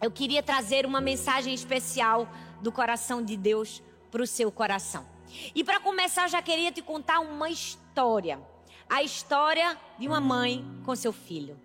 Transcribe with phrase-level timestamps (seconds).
[0.00, 2.28] eu queria trazer uma mensagem especial
[2.60, 5.06] do coração de Deus para o seu coração.
[5.54, 8.40] E para começar, eu já queria te contar uma história.
[8.88, 11.58] A história de uma mãe com seu filho.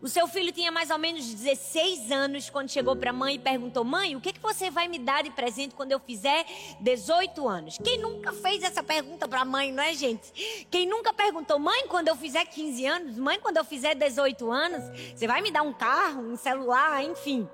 [0.00, 3.38] O seu filho tinha mais ou menos 16 anos quando chegou para a mãe e
[3.38, 6.44] perguntou: Mãe, o que, que você vai me dar de presente quando eu fizer
[6.80, 7.78] 18 anos?
[7.82, 10.66] Quem nunca fez essa pergunta para a mãe, não é, gente?
[10.70, 13.18] Quem nunca perguntou: Mãe, quando eu fizer 15 anos?
[13.18, 14.84] Mãe, quando eu fizer 18 anos?
[15.14, 17.48] Você vai me dar um carro, um celular, enfim.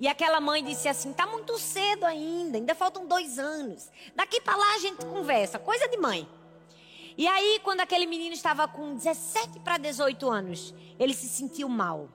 [0.00, 3.90] E aquela mãe disse assim: Tá muito cedo ainda, ainda faltam dois anos.
[4.16, 6.26] Daqui para lá a gente conversa, coisa de mãe.
[7.18, 12.08] E aí, quando aquele menino estava com 17 para 18 anos, ele se sentiu mal.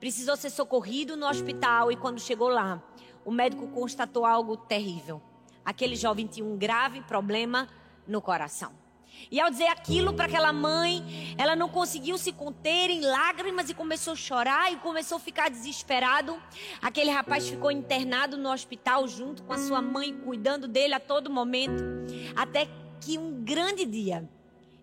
[0.00, 2.82] Precisou ser socorrido no hospital e quando chegou lá,
[3.24, 5.22] o médico constatou algo terrível.
[5.64, 7.68] Aquele jovem tinha um grave problema
[8.04, 8.81] no coração.
[9.30, 13.74] E ao dizer aquilo para aquela mãe, ela não conseguiu se conter em lágrimas e
[13.74, 16.40] começou a chorar e começou a ficar desesperado.
[16.80, 21.30] Aquele rapaz ficou internado no hospital junto com a sua mãe, cuidando dele a todo
[21.30, 21.82] momento,
[22.36, 22.68] até
[23.00, 24.28] que um grande dia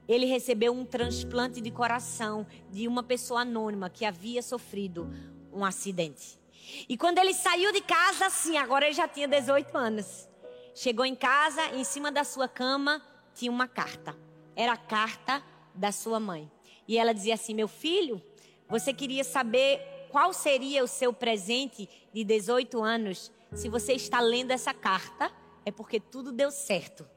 [0.07, 5.07] ele recebeu um transplante de coração de uma pessoa anônima que havia sofrido
[5.53, 6.39] um acidente.
[6.87, 10.27] E quando ele saiu de casa, assim, agora ele já tinha 18 anos.
[10.73, 13.01] Chegou em casa, em cima da sua cama,
[13.35, 14.15] tinha uma carta.
[14.59, 15.41] Era a carta
[15.73, 16.51] da sua mãe.
[16.85, 18.21] E ela dizia assim: Meu filho,
[18.67, 19.79] você queria saber
[20.11, 23.31] qual seria o seu presente de 18 anos?
[23.53, 25.31] Se você está lendo essa carta,
[25.65, 27.07] é porque tudo deu certo.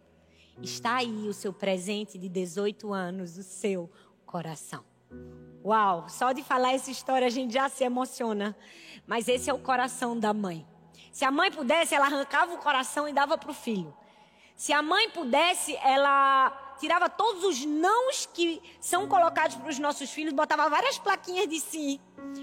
[0.62, 3.90] Está aí o seu presente de 18 anos, o seu
[4.24, 4.84] coração.
[5.64, 8.56] Uau, só de falar essa história a gente já se emociona.
[9.04, 10.64] Mas esse é o coração da mãe.
[11.10, 13.92] Se a mãe pudesse, ela arrancava o coração e dava para o filho.
[14.54, 20.10] Se a mãe pudesse, ela tirava todos os nãos que são colocados para os nossos
[20.10, 22.00] filhos, botava várias plaquinhas de sim.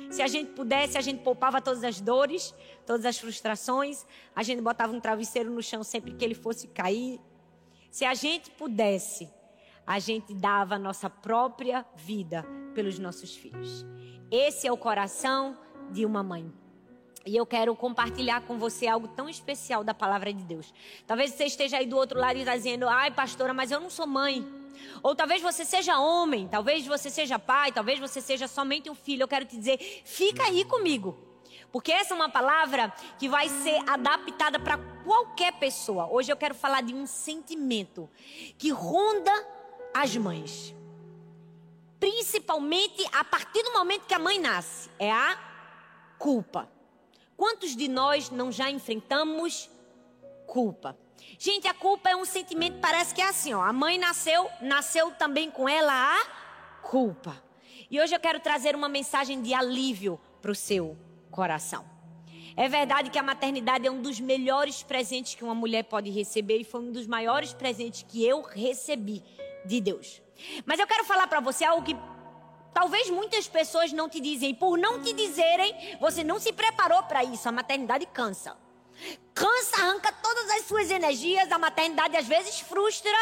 [0.10, 2.54] Se a gente pudesse, a gente poupava todas as dores,
[2.86, 4.06] todas as frustrações.
[4.36, 7.20] A gente botava um travesseiro no chão sempre que ele fosse cair.
[7.92, 9.30] Se a gente pudesse,
[9.86, 13.86] a gente dava a nossa própria vida pelos nossos filhos.
[14.32, 15.58] Esse é o coração
[15.92, 16.59] de uma mãe.
[17.30, 20.74] E eu quero compartilhar com você algo tão especial da palavra de Deus.
[21.06, 23.88] Talvez você esteja aí do outro lado e está dizendo: ai, pastora, mas eu não
[23.88, 24.44] sou mãe.
[25.04, 29.22] Ou talvez você seja homem, talvez você seja pai, talvez você seja somente um filho.
[29.22, 31.20] Eu quero te dizer: fica aí comigo.
[31.72, 36.08] Porque essa é uma palavra que vai ser adaptada para qualquer pessoa.
[36.12, 38.10] Hoje eu quero falar de um sentimento
[38.58, 39.32] que ronda
[39.94, 40.74] as mães.
[42.00, 45.38] Principalmente a partir do momento que a mãe nasce, é a
[46.18, 46.79] culpa.
[47.40, 49.70] Quantos de nós não já enfrentamos
[50.46, 50.98] culpa?
[51.38, 53.62] Gente, a culpa é um sentimento, parece que é assim, ó.
[53.62, 57.42] A mãe nasceu, nasceu também com ela a culpa.
[57.90, 60.98] E hoje eu quero trazer uma mensagem de alívio para o seu
[61.32, 61.86] coração.
[62.58, 66.58] É verdade que a maternidade é um dos melhores presentes que uma mulher pode receber
[66.58, 69.24] e foi um dos maiores presentes que eu recebi
[69.66, 70.22] de Deus.
[70.66, 71.96] Mas eu quero falar para você algo que
[72.74, 74.54] talvez muitas pessoas não te dizem.
[74.54, 77.48] Por não te dizerem, você não se preparou para isso.
[77.48, 78.56] A maternidade cansa.
[79.34, 81.52] Cansa, arranca todas as suas energias.
[81.52, 83.18] A maternidade às vezes frustra.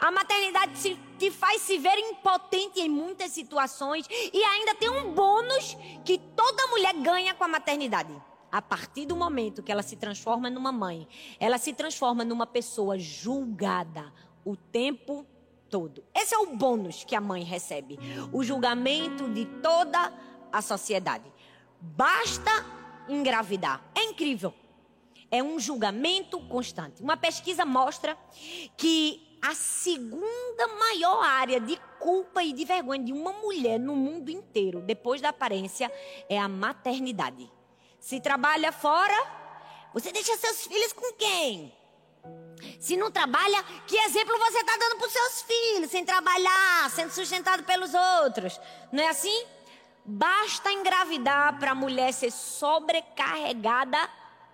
[0.00, 5.76] A maternidade te faz se ver impotente em muitas situações e ainda tem um bônus
[6.04, 8.12] que toda mulher ganha com a maternidade.
[8.50, 11.08] A partir do momento que ela se transforma numa mãe,
[11.38, 14.12] ela se transforma numa pessoa julgada
[14.44, 15.26] o tempo
[15.72, 16.04] todo.
[16.14, 17.98] Esse é o bônus que a mãe recebe,
[18.30, 20.12] o julgamento de toda
[20.52, 21.32] a sociedade.
[21.80, 22.50] Basta
[23.08, 23.82] engravidar.
[23.94, 24.52] É incrível.
[25.30, 27.02] É um julgamento constante.
[27.02, 28.18] Uma pesquisa mostra
[28.76, 34.30] que a segunda maior área de culpa e de vergonha de uma mulher no mundo
[34.30, 35.90] inteiro, depois da aparência,
[36.28, 37.50] é a maternidade.
[37.98, 39.16] Se trabalha fora,
[39.94, 41.72] você deixa seus filhos com quem?
[42.80, 47.10] Se não trabalha, que exemplo você está dando para os seus filhos, sem trabalhar, sendo
[47.10, 48.60] sustentado pelos outros?
[48.90, 49.44] Não é assim?
[50.04, 53.98] Basta engravidar para a mulher ser sobrecarregada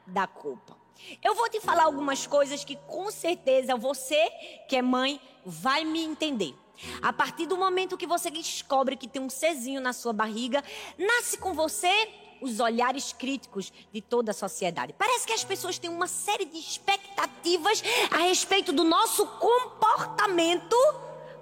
[0.06, 0.76] da culpa.
[1.22, 4.30] Eu vou te falar algumas coisas que com certeza você,
[4.68, 6.54] que é mãe, vai me entender.
[7.02, 10.62] A partir do momento que você descobre que tem um cezinho na sua barriga,
[10.96, 12.08] nasce com você
[12.40, 14.94] os olhares críticos de toda a sociedade.
[14.96, 20.76] Parece que as pessoas têm uma série de expectativas a respeito do nosso comportamento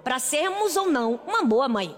[0.03, 1.95] para sermos ou não uma boa mãe.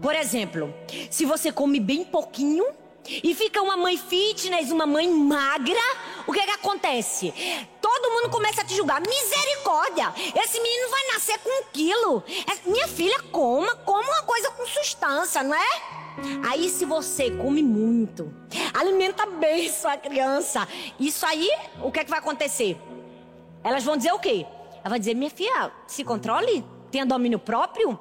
[0.00, 0.72] Por exemplo,
[1.10, 2.64] se você come bem pouquinho,
[3.06, 5.80] e fica uma mãe fitness, uma mãe magra,
[6.26, 7.32] o que é que acontece?
[7.80, 9.00] Todo mundo começa a te julgar.
[9.00, 10.12] Misericórdia!
[10.36, 12.22] Esse menino vai nascer com um quilo.
[12.46, 15.98] É, minha filha, coma, coma uma coisa com sustância, não é?
[16.48, 18.32] Aí se você come muito,
[18.74, 20.66] alimenta bem sua criança.
[20.98, 21.48] Isso aí,
[21.82, 22.76] o que é que vai acontecer?
[23.64, 24.44] Elas vão dizer o quê?
[24.80, 27.98] Ela vai dizer: minha filha, se controle, tenha domínio próprio.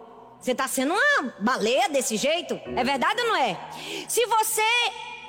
[0.48, 2.58] Você está sendo uma baleia desse jeito?
[2.74, 3.60] É verdade ou não é?
[4.08, 4.62] Se você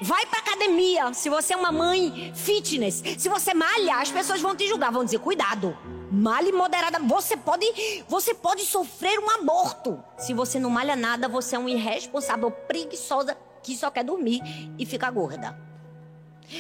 [0.01, 4.55] vai para academia, se você é uma mãe fitness, se você malha, as pessoas vão
[4.55, 5.77] te julgar, vão dizer: cuidado,
[6.09, 7.01] malhe moderada.
[7.01, 7.67] Você pode,
[8.07, 10.01] você pode sofrer um aborto.
[10.17, 14.41] Se você não malha nada, você é um irresponsável, preguiçosa que só quer dormir
[14.79, 15.61] e fica gorda.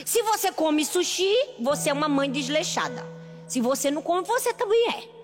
[0.05, 3.06] Se você come sushi, você é uma mãe desleixada.
[3.46, 5.18] Se você não come, você também é.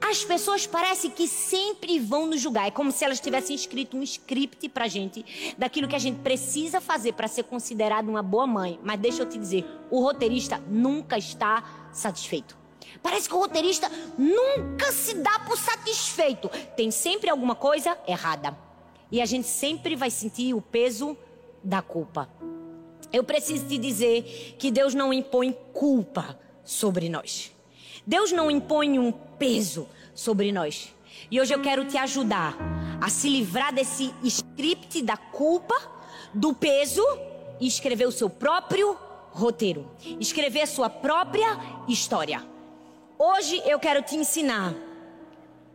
[0.00, 2.66] As pessoas parecem que sempre vão nos julgar.
[2.66, 6.80] É como se elas tivessem escrito um script pra gente daquilo que a gente precisa
[6.80, 8.78] fazer para ser considerado uma boa mãe.
[8.82, 12.56] Mas deixa eu te dizer, o roteirista nunca está satisfeito.
[13.02, 16.48] Parece que o roteirista nunca se dá por satisfeito.
[16.76, 18.56] Tem sempre alguma coisa errada.
[19.10, 21.16] E a gente sempre vai sentir o peso
[21.62, 22.28] da culpa.
[23.12, 27.52] Eu preciso te dizer que Deus não impõe culpa sobre nós.
[28.06, 30.92] Deus não impõe um peso sobre nós.
[31.30, 32.56] E hoje eu quero te ajudar
[33.00, 35.74] a se livrar desse script da culpa,
[36.34, 37.04] do peso
[37.60, 38.96] e escrever o seu próprio
[39.30, 39.90] roteiro,
[40.20, 41.58] escrever a sua própria
[41.88, 42.44] história.
[43.18, 44.74] Hoje eu quero te ensinar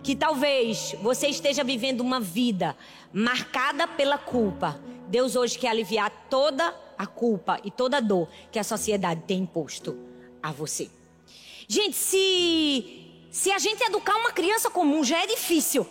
[0.04, 2.76] que talvez você esteja vivendo uma vida
[3.12, 4.80] marcada pela culpa.
[5.08, 9.40] Deus hoje quer aliviar toda a culpa e toda a dor que a sociedade tem
[9.40, 9.98] imposto
[10.44, 10.90] a você.
[11.70, 15.86] Gente, se, se a gente educar uma criança comum já é difícil.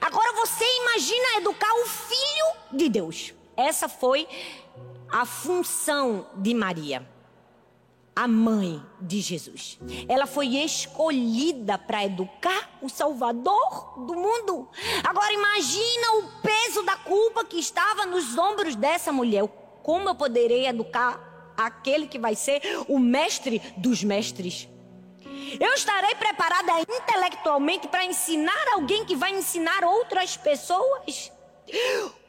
[0.00, 3.34] Agora você imagina educar o filho de Deus.
[3.54, 4.26] Essa foi
[5.10, 7.06] a função de Maria,
[8.16, 9.78] a mãe de Jesus.
[10.08, 14.66] Ela foi escolhida para educar o Salvador do mundo.
[15.04, 19.46] Agora imagina o peso da culpa que estava nos ombros dessa mulher.
[19.82, 24.71] Como eu poderei educar aquele que vai ser o mestre dos mestres?
[25.60, 31.32] Eu estarei preparada intelectualmente para ensinar alguém que vai ensinar outras pessoas?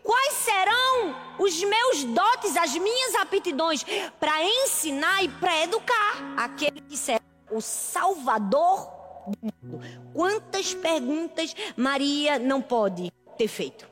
[0.04, 3.86] Quais serão os meus dotes, as minhas aptidões
[4.20, 8.90] para ensinar e para educar aquele que será o Salvador
[9.28, 9.82] do mundo?
[10.14, 13.88] Quantas perguntas Maria não pode ter feito?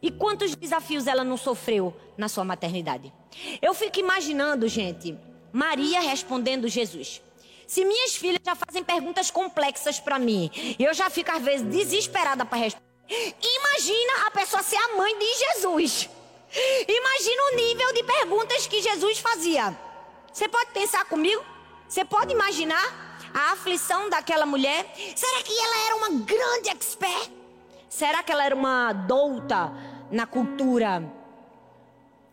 [0.00, 3.12] E quantos desafios ela não sofreu na sua maternidade?
[3.60, 5.16] Eu fico imaginando, gente,
[5.52, 7.20] Maria respondendo Jesus.
[7.72, 12.44] Se minhas filhas já fazem perguntas complexas para mim, eu já fico às vezes desesperada
[12.44, 12.84] para responder.
[13.08, 16.10] Imagina a pessoa ser a mãe de Jesus.
[16.86, 19.74] Imagina o nível de perguntas que Jesus fazia.
[20.30, 21.42] Você pode pensar comigo?
[21.88, 24.94] Você pode imaginar a aflição daquela mulher?
[25.16, 27.32] Será que ela era uma grande expert?
[27.88, 29.72] Será que ela era uma douta
[30.10, 31.02] na cultura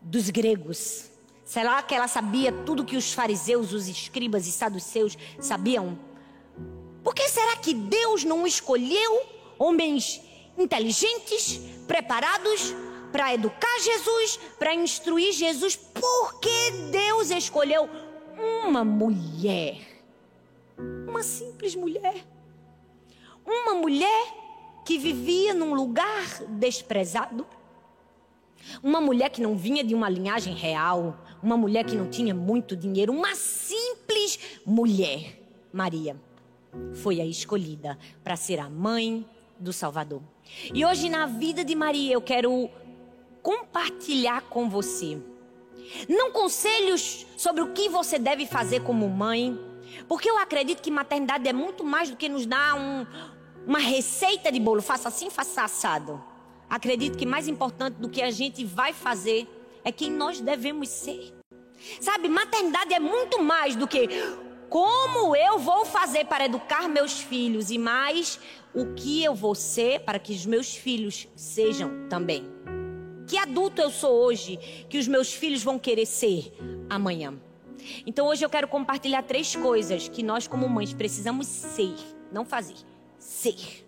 [0.02, 1.09] dos gregos?
[1.50, 5.98] Será que ela sabia tudo que os fariseus, os escribas e saduceus sabiam?
[7.02, 9.20] Por que será que Deus não escolheu
[9.58, 10.22] homens
[10.56, 12.72] inteligentes, preparados
[13.10, 15.74] para educar Jesus, para instruir Jesus?
[15.74, 17.90] Por que Deus escolheu
[18.38, 20.04] uma mulher?
[21.08, 22.24] Uma simples mulher.
[23.44, 24.34] Uma mulher
[24.84, 27.44] que vivia num lugar desprezado.
[28.82, 32.76] Uma mulher que não vinha de uma linhagem real, uma mulher que não tinha muito
[32.76, 35.40] dinheiro, uma simples mulher,
[35.72, 36.16] Maria,
[36.94, 39.26] foi a escolhida para ser a mãe
[39.58, 40.22] do Salvador.
[40.72, 42.70] E hoje, na vida de Maria, eu quero
[43.42, 45.20] compartilhar com você.
[46.08, 49.58] Não conselhos sobre o que você deve fazer como mãe,
[50.08, 53.06] porque eu acredito que maternidade é muito mais do que nos dar um,
[53.66, 56.22] uma receita de bolo, faça assim, faça assado.
[56.70, 59.48] Acredito que mais importante do que a gente vai fazer
[59.82, 61.34] é quem nós devemos ser.
[62.00, 64.08] Sabe, maternidade é muito mais do que
[64.68, 68.38] como eu vou fazer para educar meus filhos e mais
[68.72, 72.44] o que eu vou ser para que os meus filhos sejam também.
[73.26, 74.56] Que adulto eu sou hoje
[74.88, 76.52] que os meus filhos vão querer ser
[76.88, 77.34] amanhã.
[78.06, 81.96] Então hoje eu quero compartilhar três coisas que nós como mães precisamos ser,
[82.30, 82.76] não fazer,
[83.18, 83.84] ser.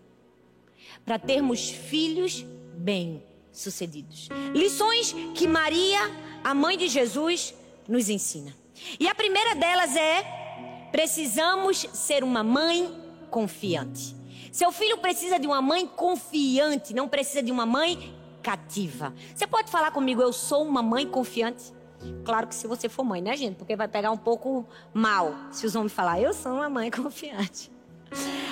[1.04, 4.28] Para termos filhos bem-sucedidos.
[4.54, 6.00] Lições que Maria,
[6.42, 7.54] a mãe de Jesus,
[7.88, 8.54] nos ensina.
[8.98, 12.90] E a primeira delas é: precisamos ser uma mãe
[13.30, 14.14] confiante.
[14.50, 19.14] Seu filho precisa de uma mãe confiante, não precisa de uma mãe cativa.
[19.34, 21.72] Você pode falar comigo, eu sou uma mãe confiante?
[22.24, 23.56] Claro que se você for mãe, né, gente?
[23.56, 27.70] Porque vai pegar um pouco mal se os homens falar, eu sou uma mãe confiante.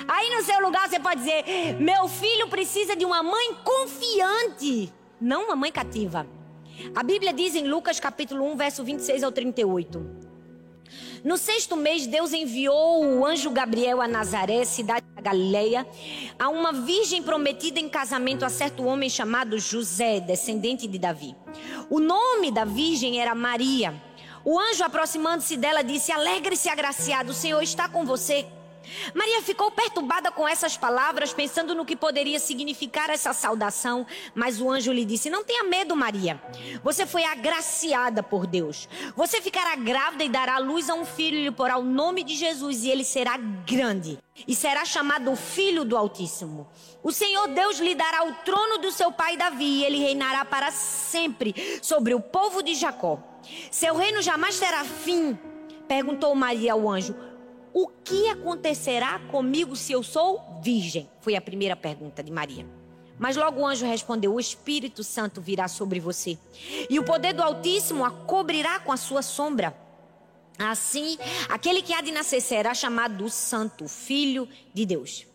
[0.07, 5.45] Aí no seu lugar você pode dizer: meu filho precisa de uma mãe confiante, não
[5.45, 6.27] uma mãe cativa.
[6.95, 10.21] A Bíblia diz em Lucas capítulo 1, verso 26 ao 38.
[11.23, 15.87] No sexto mês, Deus enviou o anjo Gabriel a Nazaré, cidade da Galileia,
[16.39, 21.35] a uma virgem prometida em casamento a certo homem chamado José, descendente de Davi.
[21.89, 23.93] O nome da virgem era Maria.
[24.43, 28.47] O anjo, aproximando-se dela, disse: Alegre-se, agraciado, o Senhor está com você.
[29.13, 34.69] Maria ficou perturbada com essas palavras, pensando no que poderia significar essa saudação, mas o
[34.69, 36.41] anjo lhe disse: Não tenha medo, Maria.
[36.83, 38.87] Você foi agraciada por Deus.
[39.15, 42.35] Você ficará grávida e dará luz a um filho e lhe porá o nome de
[42.35, 46.67] Jesus, e ele será grande e será chamado Filho do Altíssimo.
[47.03, 50.71] O Senhor Deus lhe dará o trono do seu pai Davi, e ele reinará para
[50.71, 53.19] sempre sobre o povo de Jacó.
[53.69, 55.37] Seu reino jamais terá fim.
[55.87, 57.15] Perguntou Maria ao anjo:
[57.73, 61.09] o que acontecerá comigo se eu sou virgem?
[61.21, 62.65] Foi a primeira pergunta de Maria.
[63.17, 66.37] Mas logo o anjo respondeu: O Espírito Santo virá sobre você,
[66.89, 69.75] e o poder do Altíssimo a cobrirá com a sua sombra.
[70.57, 71.17] Assim,
[71.49, 75.25] aquele que há de nascer será chamado Santo, Filho de Deus.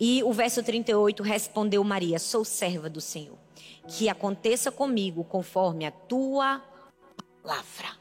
[0.00, 3.38] E o verso 38 respondeu Maria: Sou serva do Senhor.
[3.86, 6.62] Que aconteça comigo conforme a tua
[7.42, 7.98] palavra.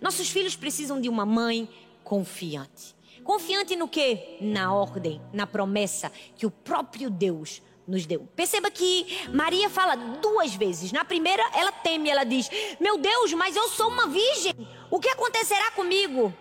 [0.00, 1.68] Nossos filhos precisam de uma mãe
[2.02, 2.97] confiante.
[3.28, 4.38] Confiante no que?
[4.40, 8.26] Na ordem, na promessa que o próprio Deus nos deu.
[8.34, 10.92] Perceba que Maria fala duas vezes.
[10.92, 12.48] Na primeira, ela teme, ela diz:
[12.80, 14.54] Meu Deus, mas eu sou uma virgem.
[14.90, 16.32] O que acontecerá comigo?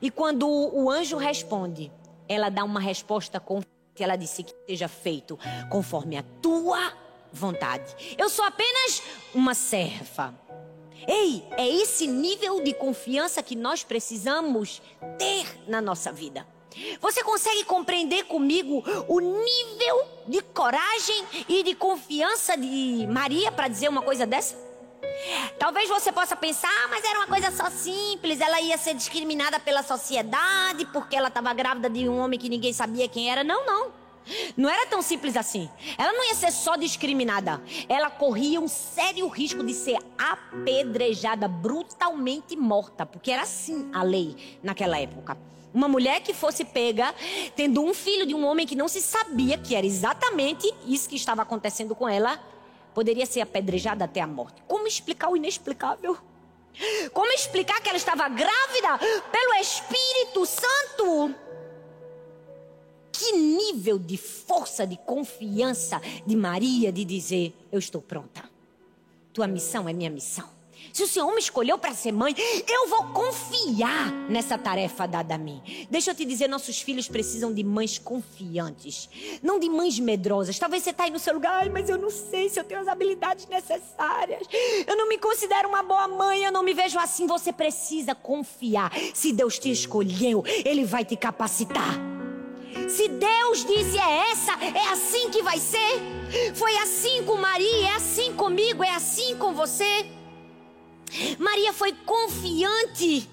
[0.00, 1.90] E quando o anjo responde,
[2.28, 3.68] ela dá uma resposta confiante.
[3.98, 5.36] Ela disse que seja feito
[5.68, 6.92] conforme a tua
[7.32, 8.14] vontade.
[8.16, 9.02] Eu sou apenas
[9.34, 10.32] uma serva.
[11.06, 14.82] Ei, é esse nível de confiança que nós precisamos
[15.18, 16.46] ter na nossa vida.
[17.00, 23.88] Você consegue compreender comigo o nível de coragem e de confiança de Maria para dizer
[23.88, 24.56] uma coisa dessa?
[25.58, 29.58] Talvez você possa pensar, ah, mas era uma coisa só simples, ela ia ser discriminada
[29.58, 33.42] pela sociedade porque ela estava grávida de um homem que ninguém sabia quem era.
[33.42, 33.99] Não, não.
[34.56, 35.68] Não era tão simples assim.
[35.98, 37.62] Ela não ia ser só discriminada.
[37.88, 43.04] Ela corria um sério risco de ser apedrejada, brutalmente morta.
[43.04, 45.36] Porque era assim a lei naquela época.
[45.72, 47.14] Uma mulher que fosse pega
[47.54, 51.16] tendo um filho de um homem que não se sabia que era exatamente isso que
[51.16, 52.40] estava acontecendo com ela,
[52.92, 54.62] poderia ser apedrejada até a morte.
[54.66, 56.18] Como explicar o inexplicável?
[57.12, 58.98] Como explicar que ela estava grávida
[59.30, 61.34] pelo Espírito Santo?
[63.20, 68.48] Que nível de força, de confiança de Maria de dizer: Eu estou pronta.
[69.30, 70.48] Tua missão é minha missão.
[70.90, 72.34] Se o Senhor me escolheu para ser mãe,
[72.66, 75.60] eu vou confiar nessa tarefa dada a mim.
[75.90, 79.10] Deixa eu te dizer: nossos filhos precisam de mães confiantes,
[79.42, 80.58] não de mães medrosas.
[80.58, 82.88] Talvez você está aí no seu lugar, mas eu não sei se eu tenho as
[82.88, 84.48] habilidades necessárias.
[84.86, 87.26] Eu não me considero uma boa mãe, eu não me vejo assim.
[87.26, 88.90] Você precisa confiar.
[89.12, 92.09] Se Deus te escolheu, Ele vai te capacitar.
[92.90, 96.00] Se Deus disse é essa, é assim que vai ser.
[96.54, 100.06] Foi assim com Maria, é assim comigo, é assim com você.
[101.38, 103.28] Maria foi confiante.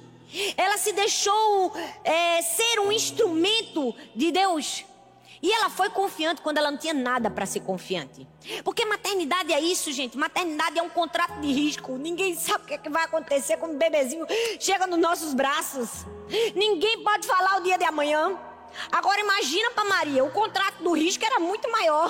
[0.55, 1.73] Ela se deixou
[2.03, 4.85] é, ser um instrumento de Deus.
[5.41, 8.27] E ela foi confiante quando ela não tinha nada para ser confiante.
[8.63, 10.17] Porque maternidade é isso, gente.
[10.17, 11.97] Maternidade é um contrato de risco.
[11.97, 14.25] Ninguém sabe o que, é que vai acontecer quando o bebezinho
[14.59, 16.05] chega nos nossos braços.
[16.55, 18.46] Ninguém pode falar o dia de amanhã.
[18.91, 22.09] Agora imagina para Maria, o contrato do risco era muito maior.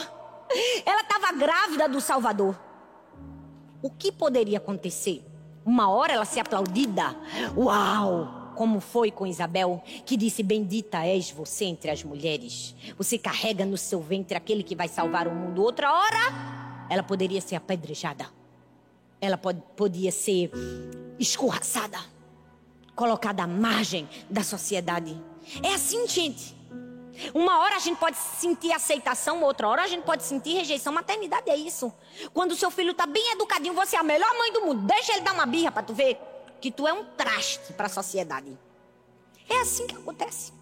[0.86, 2.58] Ela estava grávida do Salvador.
[3.82, 5.24] O que poderia acontecer?
[5.66, 7.16] Uma hora ela ser aplaudida.
[7.56, 8.54] Uau!
[8.56, 12.74] Como foi com Isabel, que disse: Bendita és você entre as mulheres.
[12.98, 15.62] Você carrega no seu ventre aquele que vai salvar o mundo.
[15.62, 18.26] Outra hora, ela poderia ser apedrejada.
[19.22, 20.52] Ela pod podia ser
[21.20, 22.00] escorraçada,
[22.96, 25.22] colocada à margem da sociedade.
[25.64, 26.56] É assim, gente.
[27.34, 30.94] Uma hora a gente pode sentir aceitação, outra hora a gente pode sentir rejeição.
[30.94, 31.92] Maternidade é isso.
[32.34, 34.82] Quando o seu filho está bem educadinho, você é a melhor mãe do mundo.
[34.86, 36.20] Deixa ele dar uma birra para tu ver
[36.62, 38.58] que tu é um traste para a sociedade.
[39.50, 40.54] É assim que acontece.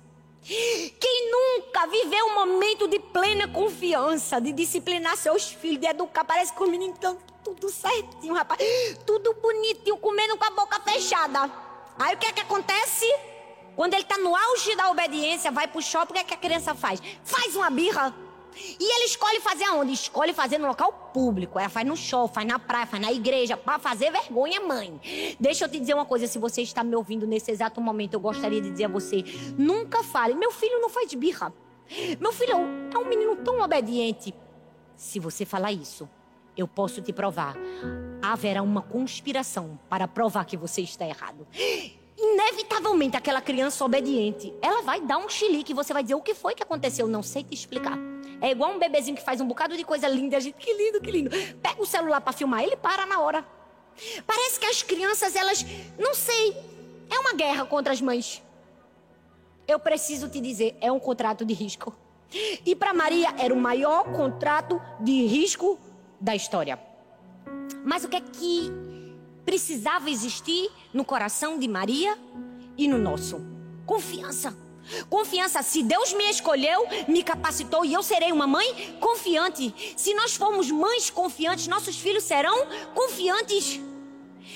[0.47, 6.53] Quem nunca viveu um momento de plena confiança, de disciplinar seus filhos, de educar, parece
[6.53, 8.61] que os meninos estão tudo certinho, rapaz.
[9.05, 11.51] Tudo bonitinho, comendo com a boca fechada.
[11.97, 13.05] Aí o que é que acontece?
[13.75, 16.37] Quando ele está no auge da obediência, vai pro shopping, o que, é que a
[16.37, 17.01] criança faz?
[17.23, 18.13] Faz uma birra.
[18.57, 19.91] E ele escolhe fazer aonde?
[19.91, 21.59] Escolhe fazer no local público.
[21.59, 25.35] Ela faz no show, faz na praia, faz na igreja, para fazer vergonha, mãe.
[25.39, 28.19] Deixa eu te dizer uma coisa, se você está me ouvindo nesse exato momento, eu
[28.19, 29.23] gostaria de dizer a você:
[29.57, 31.53] nunca fale, meu filho não faz birra.
[32.19, 32.53] Meu filho
[32.93, 34.33] é um menino tão obediente.
[34.95, 36.09] Se você falar isso,
[36.55, 37.55] eu posso te provar.
[38.21, 41.45] haverá uma conspiração para provar que você está errado.
[42.33, 46.33] Inevitavelmente, aquela criança obediente, ela vai dar um chilique e você vai dizer: O que
[46.33, 47.07] foi que aconteceu?
[47.07, 47.97] Não sei te explicar.
[48.41, 50.37] É igual um bebezinho que faz um bocado de coisa linda.
[50.37, 51.29] A gente, que lindo, que lindo.
[51.61, 53.45] Pega o celular para filmar, ele para na hora.
[54.25, 55.65] Parece que as crianças, elas,
[55.97, 56.57] não sei,
[57.09, 58.41] é uma guerra contra as mães.
[59.67, 61.95] Eu preciso te dizer, é um contrato de risco.
[62.65, 65.79] E para Maria era o maior contrato de risco
[66.19, 66.77] da história.
[67.83, 68.71] Mas o que é que
[69.45, 72.17] precisava existir no coração de Maria
[72.77, 73.41] e no nosso?
[73.85, 74.55] Confiança.
[75.09, 79.73] Confiança, se Deus me escolheu, me capacitou e eu serei uma mãe confiante.
[79.95, 83.79] Se nós formos mães confiantes, nossos filhos serão confiantes.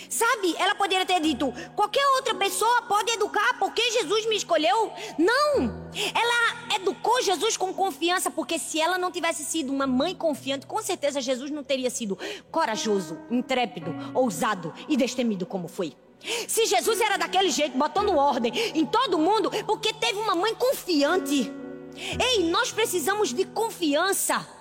[0.10, 4.92] Sabe, ela poderia ter dito: qualquer outra pessoa pode educar porque Jesus me escolheu.
[5.18, 5.90] Não!
[6.14, 10.82] Ela educou Jesus com confiança, porque se ela não tivesse sido uma mãe confiante, com
[10.82, 12.18] certeza Jesus não teria sido
[12.52, 15.94] corajoso, intrépido, ousado e destemido como foi.
[16.48, 21.52] Se Jesus era daquele jeito, botando ordem em todo mundo, porque teve uma mãe confiante.
[21.96, 24.59] Ei, nós precisamos de confiança.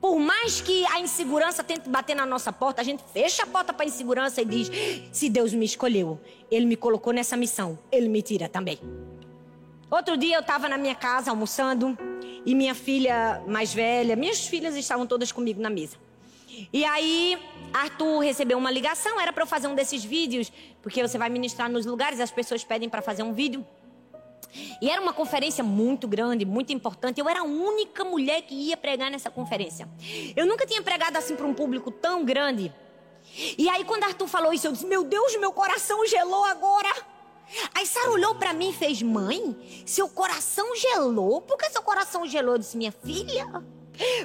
[0.00, 3.72] Por mais que a insegurança tente bater na nossa porta, a gente fecha a porta
[3.72, 4.70] para a insegurança e diz:
[5.12, 8.78] se Deus me escolheu, Ele me colocou nessa missão, Ele me tira também.
[9.90, 11.98] Outro dia eu estava na minha casa almoçando
[12.44, 15.96] e minha filha mais velha, minhas filhas estavam todas comigo na mesa.
[16.72, 17.38] E aí
[17.72, 20.52] Arthur recebeu uma ligação, era para eu fazer um desses vídeos,
[20.82, 23.66] porque você vai ministrar nos lugares, as pessoas pedem para fazer um vídeo.
[24.80, 27.20] E era uma conferência muito grande, muito importante.
[27.20, 29.88] Eu era a única mulher que ia pregar nessa conferência.
[30.34, 32.72] Eu nunca tinha pregado assim para um público tão grande.
[33.56, 36.88] E aí, quando Arthur falou isso, eu disse: Meu Deus, meu coração gelou agora.
[37.74, 41.40] Aí Sara olhou para mim e fez: Mãe, seu coração gelou?
[41.42, 42.54] Por que seu coração gelou?
[42.54, 43.46] Eu disse: Minha filha.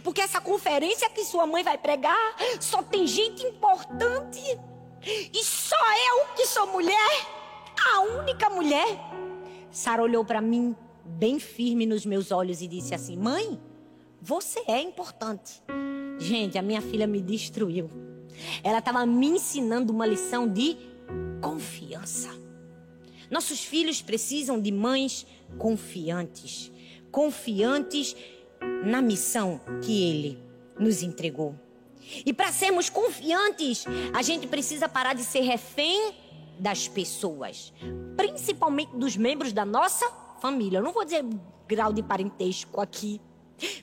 [0.04, 4.60] Porque essa conferência que sua mãe vai pregar só tem gente importante.
[5.06, 5.76] E só
[6.10, 7.28] eu que sou mulher,
[7.94, 8.88] a única mulher.
[9.74, 13.60] Sara olhou para mim bem firme nos meus olhos e disse assim: Mãe,
[14.22, 15.64] você é importante.
[16.20, 17.90] Gente, a minha filha me destruiu.
[18.64, 20.78] Ela estava me ensinando uma lição de
[21.42, 22.30] confiança.
[23.32, 25.26] Nossos filhos precisam de mães
[25.58, 26.72] confiantes,
[27.12, 28.16] confiantes
[28.86, 30.38] na missão que Ele
[30.80, 31.56] nos entregou.
[32.24, 36.14] E para sermos confiantes, a gente precisa parar de ser refém
[36.60, 37.74] das pessoas,
[38.16, 40.80] principalmente dos membros da nossa família.
[40.80, 41.26] Eu não vou dizer
[41.68, 43.22] grau de parentesco aqui,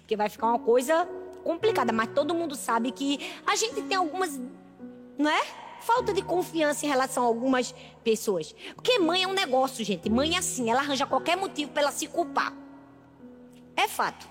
[0.00, 1.08] porque vai ficar uma coisa
[1.42, 4.38] complicada, mas todo mundo sabe que a gente tem algumas,
[5.18, 5.42] não é?
[5.80, 8.54] Falta de confiança em relação a algumas pessoas.
[8.74, 10.10] Porque mãe é um negócio, gente.
[10.10, 12.54] Mãe é assim, ela arranja qualquer motivo para ela se culpar.
[13.80, 14.28] É fato.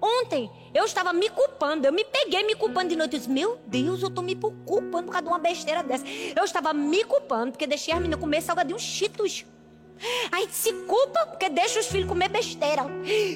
[0.00, 3.14] Ontem eu estava me culpando, eu me peguei me culpando de noite.
[3.14, 6.04] Eu disse, meu Deus, eu estou me culpando por causa de uma besteira dessa.
[6.06, 9.44] Eu estava me culpando porque deixei a menina comer salgadinho cheetos.
[10.30, 12.84] Aí se culpa porque deixa os filhos comer besteira.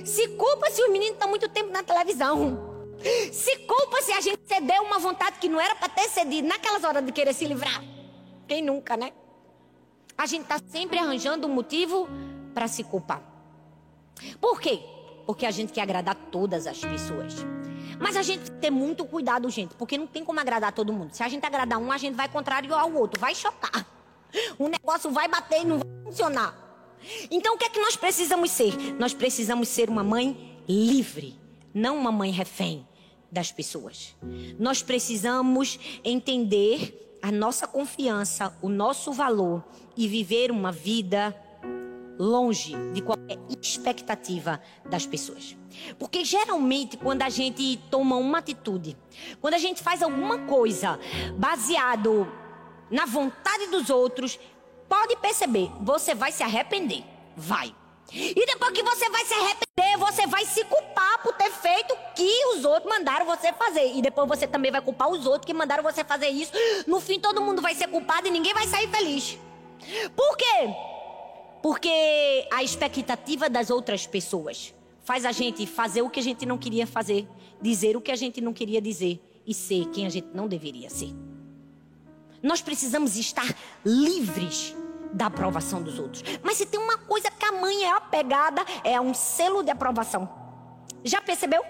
[0.04, 2.94] Se culpa se os meninos estão muito tempo na televisão.
[3.32, 6.84] Se culpa se a gente cedeu uma vontade que não era para ter cedido naquelas
[6.84, 7.82] horas de querer se livrar.
[8.46, 9.12] Quem nunca, né?
[10.16, 12.08] A gente está sempre arranjando um motivo
[12.54, 13.20] para se culpar.
[14.40, 14.95] Por quê?
[15.26, 17.34] Porque a gente quer agradar todas as pessoas.
[17.98, 21.14] Mas a gente tem muito cuidado, gente, porque não tem como agradar todo mundo.
[21.14, 23.86] Se a gente agradar um, a gente vai contrariar ao outro, vai chocar.
[24.58, 26.54] O negócio vai bater e não vai funcionar.
[27.30, 28.74] Então o que é que nós precisamos ser?
[28.98, 31.38] Nós precisamos ser uma mãe livre,
[31.72, 32.86] não uma mãe refém
[33.30, 34.14] das pessoas.
[34.58, 39.64] Nós precisamos entender a nossa confiança, o nosso valor
[39.96, 41.34] e viver uma vida
[42.18, 45.56] longe de qualquer expectativa das pessoas.
[45.98, 48.96] Porque geralmente, quando a gente toma uma atitude,
[49.40, 50.98] quando a gente faz alguma coisa
[51.36, 52.26] baseado
[52.90, 54.38] na vontade dos outros,
[54.88, 57.04] pode perceber, você vai se arrepender.
[57.36, 57.74] Vai.
[58.12, 62.14] E depois que você vai se arrepender, você vai se culpar por ter feito o
[62.14, 63.94] que os outros mandaram você fazer.
[63.96, 66.52] E depois você também vai culpar os outros que mandaram você fazer isso.
[66.86, 69.38] No fim, todo mundo vai ser culpado e ninguém vai sair feliz.
[70.14, 70.74] Por quê?
[71.62, 74.74] Porque a expectativa das outras pessoas
[75.06, 77.28] faz a gente fazer o que a gente não queria fazer,
[77.60, 80.90] dizer o que a gente não queria dizer e ser quem a gente não deveria
[80.90, 81.14] ser.
[82.42, 84.74] Nós precisamos estar livres
[85.12, 86.22] da aprovação dos outros.
[86.42, 90.28] Mas se tem uma coisa que a mãe é apegada, é um selo de aprovação.
[91.04, 91.62] Já percebeu?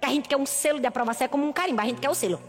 [0.00, 2.10] Que a gente quer um selo de aprovação, é como um carimbo, a gente quer
[2.10, 2.42] o selo.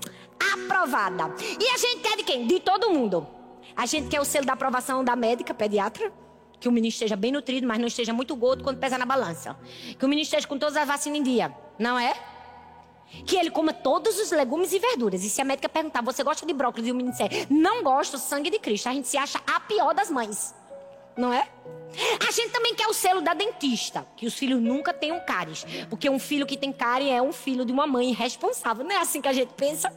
[0.54, 1.36] Aprovada.
[1.60, 2.48] E a gente quer de quem?
[2.48, 3.28] De todo mundo.
[3.76, 6.12] A gente quer o selo da aprovação da médica, pediatra
[6.62, 9.58] que o menino esteja bem nutrido, mas não esteja muito gordo quando pesa na balança.
[9.98, 12.14] Que o menino esteja com todas as vacinas em dia, não é?
[13.26, 15.24] que ele coma todos os legumes e verduras.
[15.24, 16.88] E se a médica perguntar, você gosta de brócolis?
[16.88, 18.88] E o menino disser, não gosto, sangue de Cristo.
[18.88, 20.56] A gente se acha a pior das mães.
[21.18, 21.46] Não é?
[22.26, 25.66] A gente também quer o selo da dentista, que os filhos nunca tenham cáries.
[25.90, 28.86] Porque um filho que tem cárie é um filho de uma mãe irresponsável.
[28.86, 29.92] Não é assim que a gente pensa?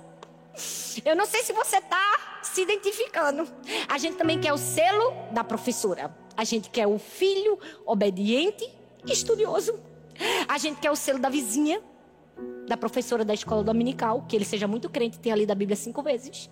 [1.05, 3.49] Eu não sei se você está se identificando.
[3.89, 6.15] A gente também quer o selo da professora.
[6.37, 8.69] A gente quer o filho obediente
[9.05, 9.79] e estudioso.
[10.49, 11.83] A gente quer o selo da vizinha,
[12.69, 15.77] da professora da escola dominical, que ele seja muito crente e tenha lido a Bíblia
[15.77, 16.49] cinco vezes.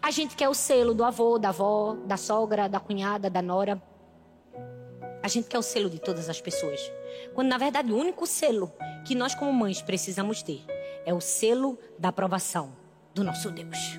[0.00, 3.82] A gente quer o selo do avô, da avó, da sogra, da cunhada, da nora.
[5.22, 6.80] A gente quer o selo de todas as pessoas.
[7.34, 8.72] Quando na verdade o único selo
[9.04, 10.64] que nós como mães precisamos ter
[11.04, 12.79] é o selo da aprovação
[13.14, 13.98] do nosso Deus.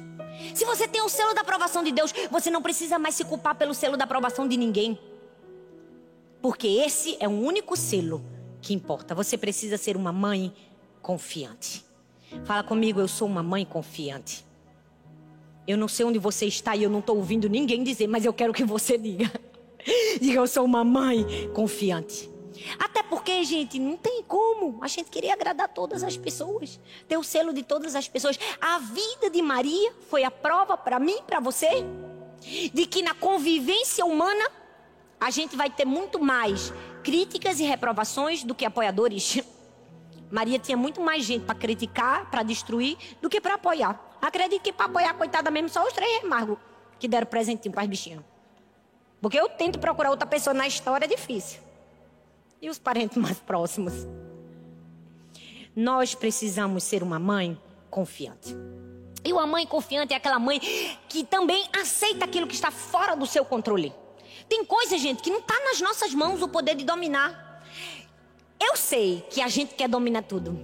[0.56, 3.56] Se você tem o selo da aprovação de Deus, você não precisa mais se culpar
[3.56, 4.98] pelo selo da aprovação de ninguém.
[6.42, 8.24] Porque esse é o único selo
[8.62, 9.14] que importa.
[9.14, 10.54] Você precisa ser uma mãe
[11.02, 11.86] confiante.
[12.46, 14.46] Fala comigo, eu sou uma mãe confiante.
[15.68, 18.34] Eu não sei onde você está e eu não estou ouvindo ninguém dizer, mas eu
[18.34, 19.32] quero que você diga.
[20.20, 22.31] Diga, eu sou uma mãe confiante.
[22.80, 27.24] Até porque, gente, não tem como a gente querer agradar todas as pessoas, ter o
[27.24, 28.40] selo de todas as pessoas.
[28.60, 31.86] A vida de Maria foi a prova para mim, para você,
[32.74, 34.50] de que na convivência humana
[35.20, 39.42] a gente vai ter muito mais críticas e reprovações do que apoiadores.
[40.32, 44.00] Maria tinha muito mais gente para criticar, para destruir, do que para apoiar.
[44.22, 46.58] Acredito que para apoiar, coitada mesmo, só os três remargos
[47.00, 48.24] que deram presentinho para as bichinhas.
[49.22, 51.60] Porque eu tento procurar outra pessoa na história, é difícil.
[52.62, 53.94] E os parentes mais próximos?
[55.76, 58.56] Nós precisamos ser uma mãe confiante.
[59.24, 60.60] E uma mãe confiante é aquela mãe
[61.10, 63.92] que também aceita aquilo que está fora do seu controle.
[64.48, 67.64] Tem coisa, gente, que não está nas nossas mãos o poder de dominar.
[68.60, 70.60] Eu sei que a gente quer dominar tudo.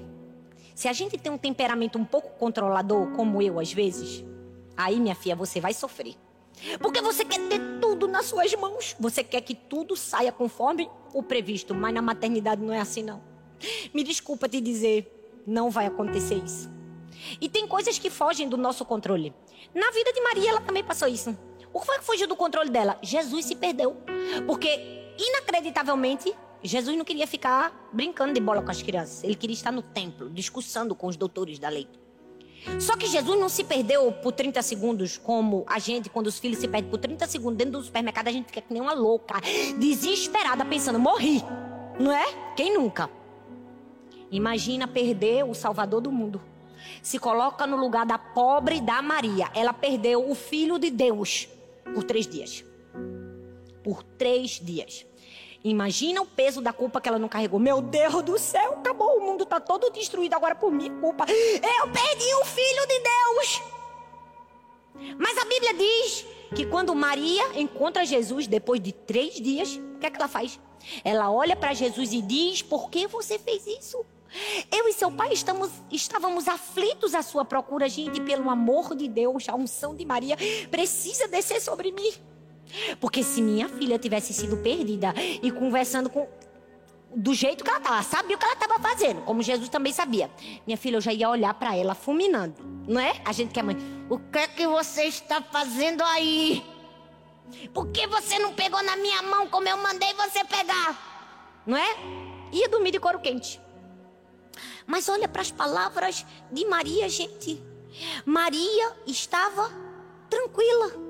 [0.76, 4.24] Se a gente tem um temperamento um pouco controlador, como eu às vezes,
[4.76, 6.16] aí, minha filha, você vai sofrer.
[6.80, 8.96] Porque você quer ter tudo nas suas mãos.
[9.00, 11.74] Você quer que tudo saia conforme o previsto.
[11.74, 13.22] Mas na maternidade não é assim, não.
[13.94, 16.70] Me desculpa te dizer, não vai acontecer isso.
[17.42, 19.34] E tem coisas que fogem do nosso controle.
[19.74, 21.38] Na vida de Maria, ela também passou isso.
[21.74, 22.98] O que foi que fugiu do controle dela?
[23.02, 23.98] Jesus se perdeu.
[24.46, 29.24] Porque, inacreditavelmente, Jesus não queria ficar brincando de bola com as crianças.
[29.24, 31.88] Ele queria estar no templo, discussando com os doutores da lei.
[32.80, 36.60] Só que Jesus não se perdeu por 30 segundos, como a gente, quando os filhos
[36.60, 39.36] se perdem por 30 segundos dentro do supermercado, a gente fica que nem uma louca,
[39.80, 41.44] desesperada, pensando, morri.
[42.00, 42.26] Não é?
[42.56, 43.10] Quem nunca?
[44.30, 46.42] Imagina perder o Salvador do mundo.
[47.02, 49.50] Se coloca no lugar da pobre da Maria.
[49.56, 51.48] Ela perdeu o Filho de Deus
[51.94, 52.64] por três dias.
[53.84, 55.06] Por três dias.
[55.64, 57.60] Imagina o peso da culpa que ela não carregou.
[57.60, 59.18] Meu Deus do céu, acabou.
[59.18, 61.26] O mundo está todo destruído agora por minha culpa.
[61.30, 63.62] Eu perdi o filho de Deus.
[65.18, 70.06] Mas a Bíblia diz que quando Maria encontra Jesus depois de três dias, o que
[70.06, 70.60] é que ela faz?
[71.04, 74.06] Ela olha para Jesus e diz: Por que você fez isso?
[74.72, 79.48] Eu e seu pai estamos, estávamos aflitos à sua procura, gente, pelo amor de Deus,
[79.48, 80.38] a unção de Maria
[80.70, 82.12] precisa descer sobre mim.
[83.00, 86.28] Porque se minha filha tivesse sido perdida e conversando com
[87.16, 90.30] do jeito que ela estava, sabia o que ela estava fazendo, como Jesus também sabia.
[90.66, 92.56] Minha filha, eu já ia olhar para ela fulminando,
[92.88, 93.22] não é?
[93.26, 93.78] A gente quer mãe.
[94.10, 96.64] O que é que você está fazendo aí?
[97.74, 101.64] Por que você não pegou na minha mão como eu mandei você pegar?
[101.66, 101.98] Não é?
[102.52, 103.60] Ia dormir de couro quente.
[104.86, 107.62] Mas olha para as palavras de Maria, gente.
[108.26, 109.72] Maria estava
[110.30, 111.07] tranquila.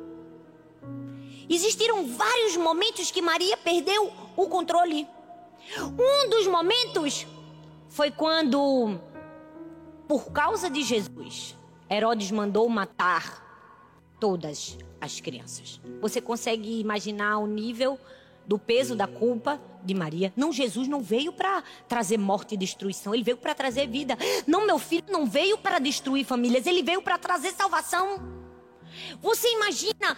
[1.50, 5.08] Existiram vários momentos que Maria perdeu o controle.
[5.80, 7.26] Um dos momentos
[7.90, 9.00] foi quando,
[10.08, 11.56] por causa de Jesus,
[11.90, 13.46] Herodes mandou matar
[14.20, 15.80] todas as crianças.
[16.02, 18.00] Você consegue imaginar o nível
[18.46, 20.34] do peso da culpa de Maria?
[20.36, 24.18] Não, Jesus não veio para trazer morte e destruição, ele veio para trazer vida.
[24.46, 28.20] Não, meu filho não veio para destruir famílias, ele veio para trazer salvação.
[29.22, 30.18] Você imagina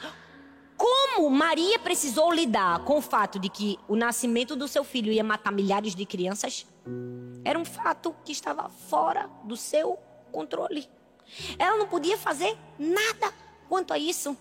[0.79, 5.25] como Maria precisou lidar com o fato de que o nascimento do seu filho ia
[5.25, 6.65] matar milhares de crianças?
[7.43, 9.99] Era um fato que estava fora do seu
[10.31, 10.87] controle.
[11.57, 13.33] Ela não podia fazer nada
[13.67, 14.37] quanto a isso.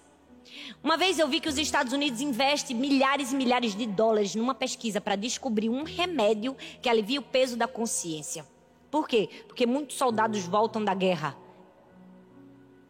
[0.81, 4.55] Uma vez eu vi que os Estados Unidos investem milhares e milhares de dólares numa
[4.55, 8.47] pesquisa para descobrir um remédio que alivia o peso da consciência.
[8.93, 9.29] Por quê?
[9.49, 11.37] Porque muitos soldados voltam da guerra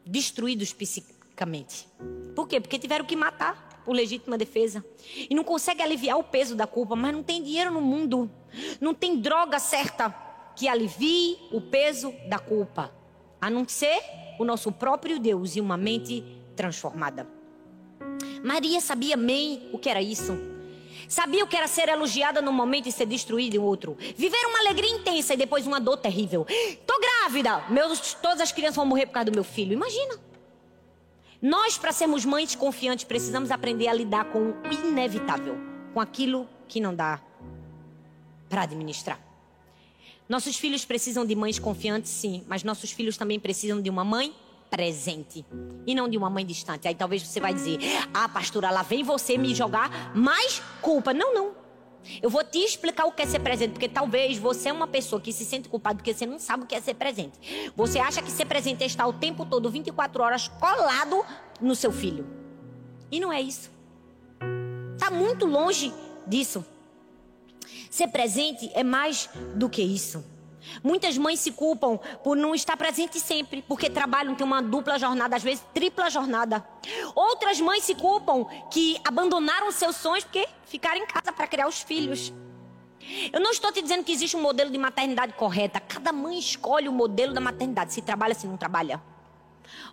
[0.04, 1.17] destruídos psicologicamente
[2.34, 2.60] Por quê?
[2.60, 4.84] Porque tiveram que matar por legítima defesa.
[5.30, 8.30] E não consegue aliviar o peso da culpa, mas não tem dinheiro no mundo.
[8.80, 10.14] Não tem droga certa
[10.54, 12.92] que alivie o peso da culpa,
[13.40, 14.00] a não ser
[14.38, 16.24] o nosso próprio Deus e uma mente
[16.54, 17.26] transformada.
[18.42, 20.36] Maria sabia bem o que era isso.
[21.08, 23.96] Sabia o que era ser elogiada num momento e ser destruída em outro.
[24.16, 26.46] Viver uma alegria intensa e depois uma dor terrível.
[26.86, 29.72] Tô grávida, meus, todas as crianças vão morrer por causa do meu filho.
[29.72, 30.27] Imagina.
[31.40, 35.56] Nós, para sermos mães confiantes, precisamos aprender a lidar com o inevitável,
[35.94, 37.20] com aquilo que não dá
[38.48, 39.20] para administrar.
[40.28, 44.34] Nossos filhos precisam de mães confiantes, sim, mas nossos filhos também precisam de uma mãe
[44.68, 45.46] presente
[45.86, 46.88] e não de uma mãe distante.
[46.88, 47.78] Aí talvez você vai dizer:
[48.12, 51.14] "Ah, pastora, lá vem você me jogar mais culpa".
[51.14, 51.57] Não, não.
[52.22, 55.20] Eu vou te explicar o que é ser presente, porque talvez você é uma pessoa
[55.20, 57.72] que se sente culpada porque você não sabe o que é ser presente.
[57.76, 61.24] Você acha que ser presente é estar o tempo todo, 24 horas, colado
[61.60, 62.26] no seu filho.
[63.10, 63.70] E não é isso.
[64.94, 65.92] Está muito longe
[66.26, 66.64] disso.
[67.90, 70.24] Ser presente é mais do que isso.
[70.82, 75.36] Muitas mães se culpam por não estar presente sempre, porque trabalham, tem uma dupla jornada,
[75.36, 76.66] às vezes tripla jornada.
[77.14, 81.80] Outras mães se culpam que abandonaram seus sonhos porque ficaram em casa para criar os
[81.80, 82.32] filhos.
[83.32, 85.80] Eu não estou te dizendo que existe um modelo de maternidade correta.
[85.80, 89.00] Cada mãe escolhe o modelo da maternidade, se trabalha, se não trabalha.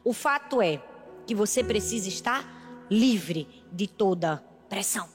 [0.04, 0.82] O fato é
[1.26, 2.46] que você precisa estar
[2.90, 5.08] livre de toda pressão.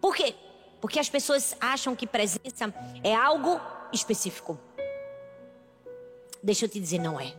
[0.00, 0.34] Por quê?
[0.80, 3.60] Porque as pessoas acham que presença é algo
[3.94, 4.58] específico.
[6.42, 7.34] Deixa eu te dizer, não é.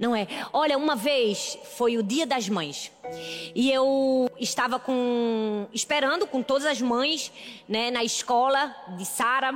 [0.00, 0.26] Não é.
[0.50, 2.90] Olha, uma vez foi o Dia das Mães.
[3.54, 7.30] E eu estava com esperando com todas as mães,
[7.68, 9.52] né, na escola de Sara.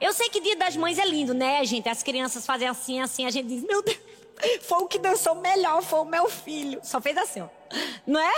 [0.00, 1.88] Eu sei que Dia das Mães é lindo, né, gente?
[1.88, 3.98] As crianças fazem assim, assim, a gente diz: "Meu Deus,
[4.62, 6.80] foi o que dançou melhor, foi o meu filho".
[6.82, 7.48] Só fez assim, ó.
[8.04, 8.34] Não é?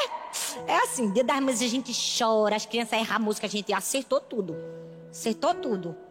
[0.66, 3.72] É assim, Dia das Mães a gente chora, as crianças erram a música, a gente
[3.72, 4.54] acertou tudo.
[5.10, 6.07] Acertou tudo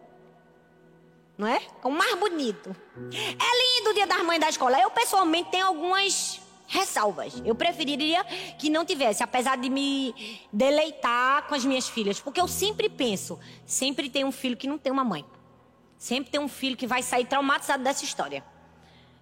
[1.38, 1.62] não é?
[1.84, 2.74] O mais bonito.
[3.12, 4.78] É lindo o dia das mães da escola.
[4.80, 7.40] Eu, pessoalmente, tenho algumas ressalvas.
[7.44, 8.24] Eu preferiria
[8.58, 12.20] que não tivesse, apesar de me deleitar com as minhas filhas.
[12.20, 15.24] Porque eu sempre penso, sempre tem um filho que não tem uma mãe.
[15.96, 18.44] Sempre tem um filho que vai sair traumatizado dessa história.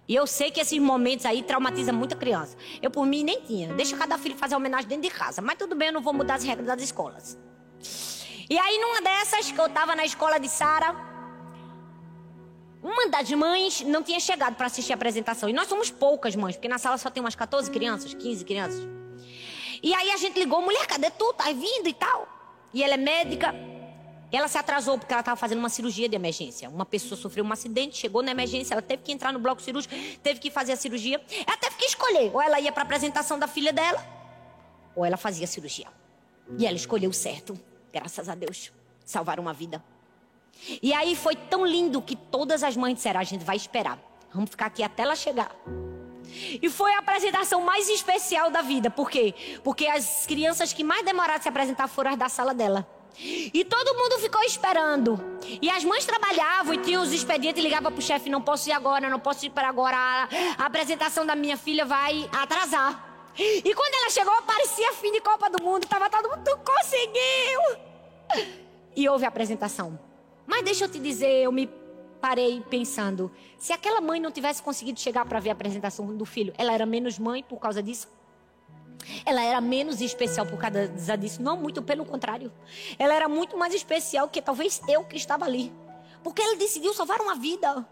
[0.07, 2.57] E eu sei que esses momentos aí traumatizam muita criança.
[2.81, 3.73] Eu, por mim, nem tinha.
[3.73, 5.39] Deixa cada filho fazer homenagem dentro de casa.
[5.41, 7.37] Mas tudo bem, eu não vou mudar as regras das escolas.
[8.49, 11.16] E aí, numa dessas, que eu estava na escola de Sara,
[12.87, 15.49] uma das mães não tinha chegado para assistir a apresentação.
[15.49, 18.87] E nós somos poucas mães, porque na sala só tem umas 14 crianças, 15 crianças.
[19.83, 21.33] E aí a gente ligou, mulher, cadê tu?
[21.33, 22.27] Tá vindo e tal.
[22.73, 23.53] E ela é médica.
[24.31, 26.69] Ela se atrasou porque ela estava fazendo uma cirurgia de emergência.
[26.69, 29.93] Uma pessoa sofreu um acidente, chegou na emergência, ela teve que entrar no bloco cirúrgico,
[30.23, 31.21] teve que fazer a cirurgia.
[31.45, 34.03] Ela teve que escolher, ou ela ia para a apresentação da filha dela,
[34.95, 35.87] ou ela fazia a cirurgia.
[36.57, 37.59] E ela escolheu certo,
[37.91, 38.71] graças a Deus.
[39.05, 39.83] Salvar uma vida.
[40.81, 43.99] E aí foi tão lindo que todas as mães disseram: a gente vai esperar.
[44.33, 45.51] Vamos ficar aqui até ela chegar.
[46.61, 48.89] E foi a apresentação mais especial da vida.
[48.89, 49.33] Por quê?
[49.63, 52.87] Porque as crianças que mais demoraram a se apresentar foram as da sala dela.
[53.19, 55.19] E todo mundo ficou esperando.
[55.61, 58.73] E as mães trabalhavam e tinham os expedientes e ligavam pro chefe: não posso ir
[58.73, 59.97] agora, não posso ir para agora.
[60.57, 63.05] A, apresentação da minha filha vai atrasar.
[63.37, 65.87] E quando ela chegou, parecia fim de Copa do Mundo.
[65.87, 68.47] Tava todo mundo, conseguiu!
[68.95, 70.06] E houve a apresentação.
[70.47, 71.69] Mas deixa eu te dizer, eu me
[72.21, 76.53] parei pensando, se aquela mãe não tivesse conseguido chegar para ver a apresentação do filho,
[76.57, 78.07] ela era menos mãe por causa disso?
[79.25, 81.41] Ela era menos especial por causa disso?
[81.41, 82.51] Não, muito pelo contrário.
[82.97, 85.71] Ela era muito mais especial que talvez eu que estava ali.
[86.23, 87.87] Porque ela decidiu salvar uma vida.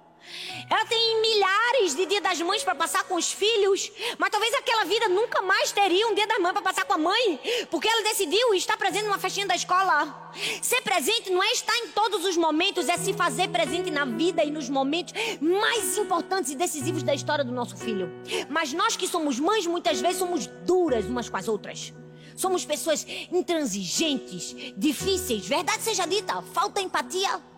[0.69, 4.83] Ela tem milhares de dia das mães para passar com os filhos, mas talvez aquela
[4.83, 8.03] vida nunca mais teria um dia das mães para passar com a mãe, porque ela
[8.03, 10.31] decidiu estar presente numa festinha da escola.
[10.61, 14.43] Ser presente não é estar em todos os momentos, é se fazer presente na vida
[14.43, 18.11] e nos momentos mais importantes e decisivos da história do nosso filho.
[18.49, 21.93] Mas nós que somos mães, muitas vezes somos duras umas com as outras.
[22.35, 27.54] Somos pessoas intransigentes, difíceis, verdade seja dita, falta empatia.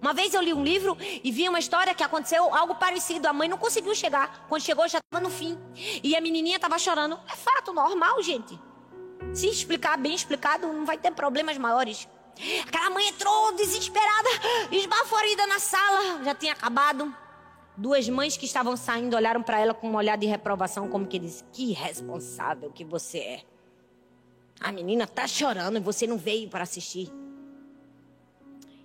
[0.00, 3.28] Uma vez eu li um livro e vi uma história que aconteceu algo parecido.
[3.28, 4.46] A mãe não conseguiu chegar.
[4.48, 5.58] Quando chegou, já estava no fim.
[6.02, 7.18] E a menininha estava chorando.
[7.30, 8.58] É fato, normal, gente.
[9.34, 12.08] Se explicar bem explicado, não vai ter problemas maiores.
[12.66, 14.28] Aquela mãe entrou desesperada,
[14.72, 16.24] esbaforida na sala.
[16.24, 17.14] Já tinha acabado.
[17.76, 21.18] Duas mães que estavam saindo olharam para ela com um olhar de reprovação, como que
[21.18, 23.42] diz: Que irresponsável que você é.
[24.58, 27.10] A menina está chorando e você não veio para assistir.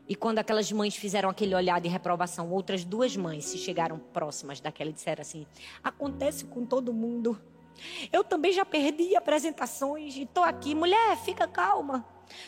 [0.07, 4.59] E quando aquelas mães fizeram aquele olhar de reprovação, outras duas mães se chegaram próximas
[4.59, 5.47] daquela e disseram assim:
[5.83, 7.39] Acontece com todo mundo.
[8.11, 10.75] Eu também já perdi apresentações e estou aqui.
[10.75, 12.05] Mulher, fica calma.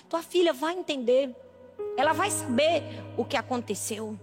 [0.08, 1.36] Tua filha vai entender.
[1.98, 2.84] Ela vai saber
[3.18, 4.18] o que aconteceu.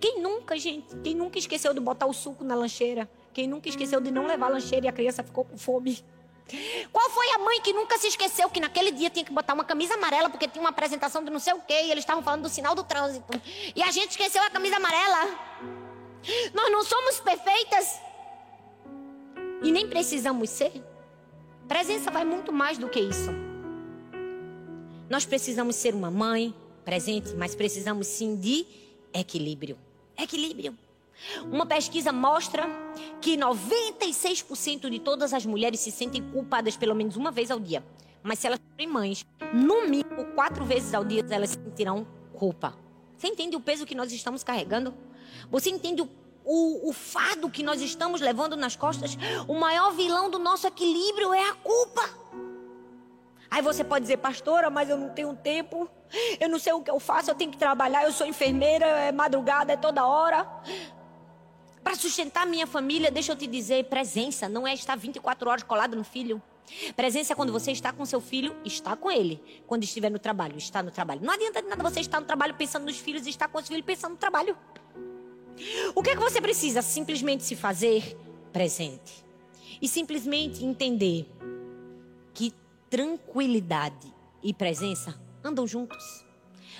[0.00, 0.94] Quem nunca, gente?
[0.98, 3.10] Quem nunca esqueceu de botar o suco na lancheira?
[3.32, 5.98] Quem nunca esqueceu de não levar a lancheira e a criança ficou com fome?
[6.92, 9.64] Qual foi a mãe que nunca se esqueceu que naquele dia tinha que botar uma
[9.64, 12.42] camisa amarela porque tinha uma apresentação de não sei o quê e eles estavam falando
[12.42, 13.40] do sinal do trânsito
[13.74, 15.38] e a gente esqueceu a camisa amarela?
[16.54, 18.00] Nós não somos perfeitas
[19.62, 20.72] e nem precisamos ser.
[21.66, 23.30] Presença vai muito mais do que isso.
[25.10, 28.66] Nós precisamos ser uma mãe presente, mas precisamos sim de
[29.12, 29.78] equilíbrio.
[30.16, 30.76] Equilíbrio.
[31.50, 32.66] Uma pesquisa mostra
[33.20, 37.84] que 96% de todas as mulheres se sentem culpadas pelo menos uma vez ao dia.
[38.22, 42.74] Mas se elas forem mães, no mínimo quatro vezes ao dia elas sentirão culpa.
[43.16, 44.94] Você entende o peso que nós estamos carregando?
[45.50, 46.08] Você entende o,
[46.44, 49.18] o, o fardo que nós estamos levando nas costas?
[49.46, 52.08] O maior vilão do nosso equilíbrio é a culpa.
[53.50, 55.88] Aí você pode dizer, pastora, mas eu não tenho tempo,
[56.38, 59.10] eu não sei o que eu faço, eu tenho que trabalhar, eu sou enfermeira, é
[59.10, 60.46] madrugada, é toda hora.
[61.82, 65.96] Para sustentar minha família, deixa eu te dizer, presença não é estar 24 horas colado
[65.96, 66.42] no filho.
[66.94, 69.42] Presença é quando você está com seu filho, está com ele.
[69.66, 71.20] Quando estiver no trabalho, está no trabalho.
[71.22, 73.66] Não adianta de nada você estar no trabalho pensando nos filhos e estar com os
[73.66, 74.56] filhos pensando no trabalho.
[75.94, 76.82] O que é que você precisa?
[76.82, 78.16] Simplesmente se fazer
[78.52, 79.24] presente.
[79.80, 81.26] E simplesmente entender
[82.34, 82.52] que
[82.90, 84.12] tranquilidade
[84.42, 86.27] e presença andam juntos.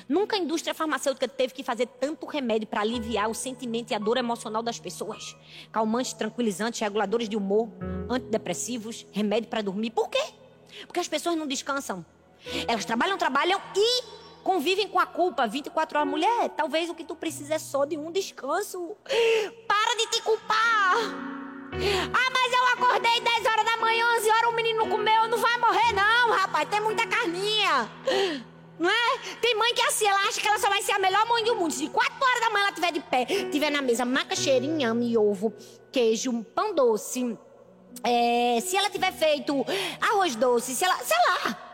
[0.09, 3.99] Nunca a indústria farmacêutica teve que fazer tanto remédio para aliviar o sentimento e a
[3.99, 5.37] dor emocional das pessoas.
[5.71, 7.69] Calmantes, tranquilizantes, reguladores de humor,
[8.09, 9.91] antidepressivos, remédio para dormir.
[9.91, 10.23] Por quê?
[10.87, 12.05] Porque as pessoas não descansam.
[12.67, 14.03] Elas trabalham, trabalham e
[14.43, 16.11] convivem com a culpa 24 horas.
[16.11, 18.97] Mulher, talvez o que tu precisa é só de um descanso.
[19.67, 20.97] Para de te culpar.
[21.71, 25.59] Ah, mas eu acordei 10 horas da manhã, 11 horas, o menino comeu, não vai
[25.59, 27.89] morrer não, rapaz, tem muita carninha.
[28.79, 29.19] Não é?
[29.41, 31.45] Tem mãe que é assim, ela acha que ela só vai ser a melhor mãe
[31.45, 31.73] do mundo.
[31.73, 35.53] Se 4 horas da manhã ela estiver de pé, tiver na mesa macaxeira, inhame, ovo,
[35.91, 37.37] queijo, pão doce.
[38.05, 39.67] É, se ela tiver feito
[40.01, 40.97] arroz doce, se ela.
[40.99, 41.65] sei lá.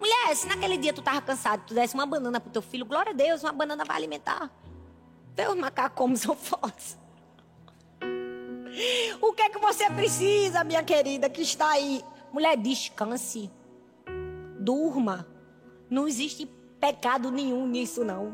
[0.00, 3.10] Mulher, se naquele dia tu tava cansado, tu desse uma banana pro teu filho, glória
[3.10, 4.50] a Deus, uma banana vai alimentar.
[5.34, 6.98] Vê os macacos como são fortes.
[9.20, 12.04] O que é que você precisa, minha querida, que está aí?
[12.32, 13.50] Mulher, descanse.
[14.60, 15.26] Durma.
[15.90, 16.46] Não existe
[16.80, 18.32] pecado nenhum nisso, não.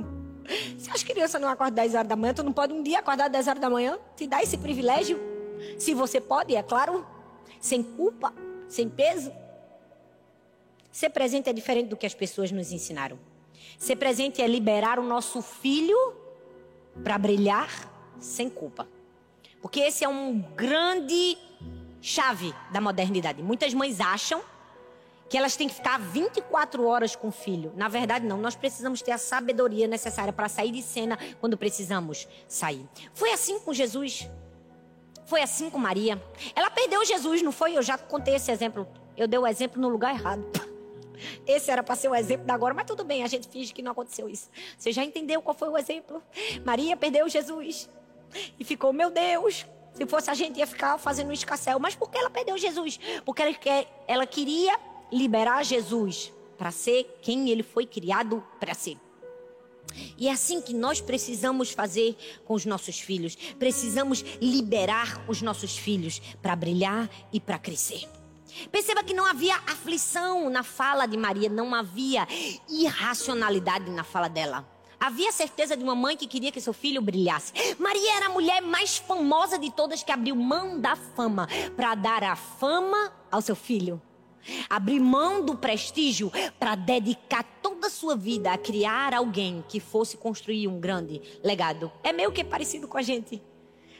[0.78, 3.28] Se as crianças não acordam 10 horas da manhã, tu não pode um dia acordar
[3.28, 3.98] 10 horas da manhã?
[4.16, 5.18] Te dá esse privilégio?
[5.78, 7.06] Se você pode, é claro.
[7.60, 8.32] Sem culpa,
[8.68, 9.32] sem peso.
[10.92, 13.18] Ser presente é diferente do que as pessoas nos ensinaram.
[13.78, 16.14] Ser presente é liberar o nosso filho
[17.02, 17.68] para brilhar
[18.20, 18.86] sem culpa.
[19.60, 21.38] Porque esse é um grande
[22.00, 23.42] chave da modernidade.
[23.42, 24.42] Muitas mães acham
[25.28, 27.72] que elas têm que ficar 24 horas com o filho.
[27.76, 28.38] Na verdade, não.
[28.38, 32.86] Nós precisamos ter a sabedoria necessária para sair de cena quando precisamos sair.
[33.12, 34.28] Foi assim com Jesus.
[35.26, 36.22] Foi assim com Maria.
[36.54, 37.76] Ela perdeu Jesus, não foi?
[37.76, 38.86] Eu já contei esse exemplo.
[39.16, 40.44] Eu dei o exemplo no lugar errado.
[41.46, 43.80] Esse era para ser o exemplo da agora, mas tudo bem, a gente finge que
[43.80, 44.50] não aconteceu isso.
[44.76, 46.22] Você já entendeu qual foi o exemplo?
[46.64, 47.88] Maria perdeu Jesus
[48.58, 51.78] e ficou, meu Deus, se fosse a gente ia ficar fazendo um.
[51.78, 52.98] Mas por que ela perdeu Jesus?
[53.24, 53.54] Porque ela,
[54.06, 54.78] ela queria
[55.12, 58.96] liberar Jesus para ser quem ele foi criado para ser.
[60.18, 63.36] E é assim que nós precisamos fazer com os nossos filhos.
[63.58, 68.08] Precisamos liberar os nossos filhos para brilhar e para crescer.
[68.70, 72.26] Perceba que não havia aflição na fala de Maria, não havia
[72.68, 74.68] irracionalidade na fala dela.
[74.98, 77.52] Havia certeza de uma mãe que queria que seu filho brilhasse.
[77.78, 82.22] Maria era a mulher mais famosa de todas que abriu mão da fama para dar
[82.22, 84.00] a fama ao seu filho.
[84.68, 90.16] Abrir mão do prestígio para dedicar toda a sua vida a criar alguém que fosse
[90.16, 91.90] construir um grande legado.
[92.02, 93.42] É meio que parecido com a gente.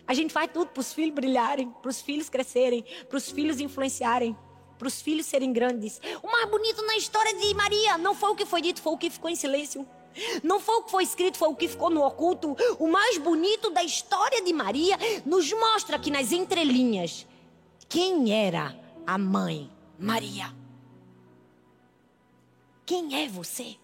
[0.07, 3.59] A gente faz tudo para os filhos brilharem, para os filhos crescerem, para os filhos
[3.59, 4.37] influenciarem,
[4.79, 6.01] para os filhos serem grandes.
[6.23, 8.99] O mais bonito na história de Maria não foi o que foi dito, foi o
[8.99, 9.87] que ficou em silêncio.
[10.43, 12.57] Não foi o que foi escrito, foi o que ficou no oculto.
[12.79, 17.27] O mais bonito da história de Maria nos mostra que nas entrelinhas
[17.89, 20.55] quem era a mãe Maria.
[22.87, 23.77] Quem é você?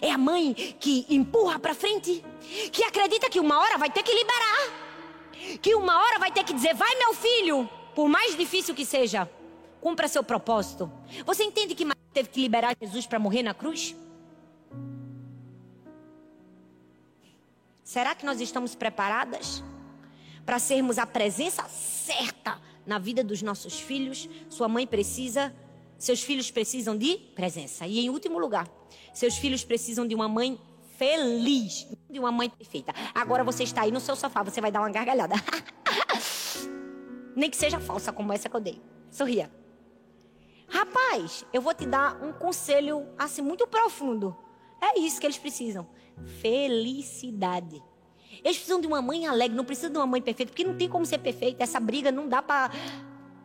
[0.00, 2.24] É a mãe que empurra para frente,
[2.72, 6.52] que acredita que uma hora vai ter que liberar, que uma hora vai ter que
[6.52, 9.30] dizer: vai, meu filho, por mais difícil que seja,
[9.80, 10.90] cumpra seu propósito.
[11.24, 13.94] Você entende que Maria teve que liberar Jesus para morrer na cruz?
[17.84, 19.62] Será que nós estamos preparadas
[20.44, 25.54] para sermos a presença certa na vida dos nossos filhos, sua mãe precisa,
[25.98, 27.86] seus filhos precisam de presença.
[27.86, 28.68] E em último lugar,
[29.12, 30.58] seus filhos precisam de uma mãe
[30.96, 32.92] feliz de uma mãe perfeita.
[33.14, 35.34] Agora você está aí no seu sofá, você vai dar uma gargalhada.
[37.36, 38.80] Nem que seja falsa como essa que eu dei.
[39.10, 39.50] Sorria.
[40.68, 44.36] Rapaz, eu vou te dar um conselho assim muito profundo.
[44.80, 45.86] É isso que eles precisam.
[46.40, 47.82] Felicidade.
[48.44, 50.88] Eles precisam de uma mãe alegre, não precisam de uma mãe perfeita, porque não tem
[50.88, 51.62] como ser perfeita.
[51.62, 52.70] Essa briga não dá para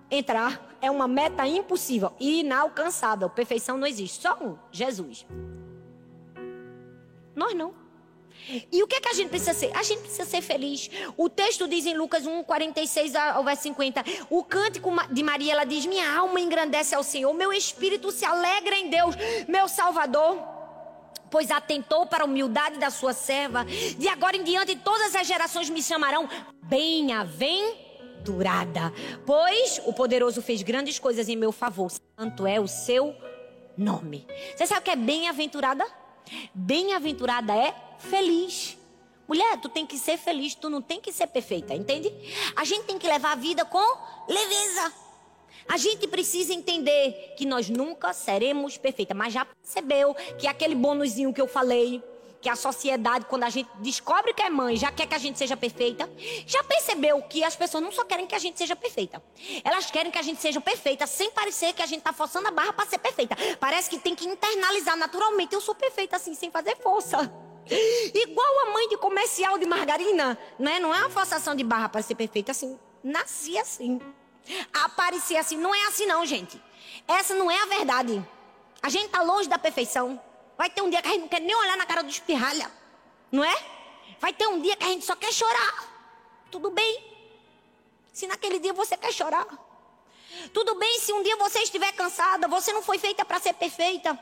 [0.10, 0.78] entrar.
[0.82, 3.30] É uma meta impossível, inalcançável.
[3.30, 4.22] Perfeição não existe.
[4.22, 5.26] Só um, Jesus.
[7.36, 7.74] Nós não.
[8.72, 9.76] E o que é que a gente precisa ser?
[9.76, 10.90] A gente precisa ser feliz.
[11.16, 14.04] O texto diz em Lucas 1, 46 ao verso 50.
[14.30, 18.76] O cântico de Maria, ela diz: Minha alma engrandece ao Senhor, meu espírito se alegra
[18.78, 19.16] em Deus,
[19.48, 20.61] meu Salvador.
[21.32, 23.66] Pois atentou para a humildade da sua serva.
[23.98, 26.30] De agora em diante, todas as gerações me chamarão
[26.64, 28.94] bem-aventurada.
[29.26, 31.90] Pois o poderoso fez grandes coisas em meu favor.
[31.90, 33.16] Santo é o seu
[33.78, 34.28] nome.
[34.56, 35.84] Você sabe o que é bem-aventurada?
[36.54, 38.78] Bem-aventurada é feliz.
[39.28, 42.12] Mulher, tu tem que ser feliz, tu não tem que ser perfeita, entende?
[42.54, 43.80] A gente tem que levar a vida com
[44.28, 44.92] leveza.
[45.68, 51.34] A gente precisa entender que nós nunca seremos perfeitas, mas já percebeu que aquele bônusinho
[51.34, 52.04] que eu falei,
[52.42, 55.38] que a sociedade, quando a gente descobre que é mãe, já quer que a gente
[55.38, 56.10] seja perfeita,
[56.48, 59.22] já percebeu que as pessoas não só querem que a gente seja perfeita,
[59.64, 62.52] elas querem que a gente seja perfeita sem parecer que a gente está forçando a
[62.52, 63.38] barra para ser perfeita.
[63.60, 65.54] Parece que tem que internalizar naturalmente.
[65.54, 67.32] Eu sou perfeita assim, sem fazer força.
[68.14, 70.80] Igual a mãe de comercial de margarina, né?
[70.80, 72.78] Não é uma forçação de barra para ser perfeita assim.
[73.04, 74.02] Nasci assim.
[74.74, 75.58] Aparecer assim.
[75.58, 76.62] Não é assim, não, gente.
[77.08, 78.26] Essa não é a verdade.
[78.82, 80.20] A gente está longe da perfeição.
[80.58, 82.72] Vai ter um dia que a gente não quer nem olhar na cara do espirralha.
[83.32, 83.56] Não é?
[84.20, 86.46] Vai ter um dia que a gente só quer chorar.
[86.50, 87.04] Tudo bem.
[88.12, 89.48] Se naquele dia você quer chorar.
[90.54, 92.48] Tudo bem se um dia você estiver cansada.
[92.48, 94.20] Você não foi feita para ser perfeita.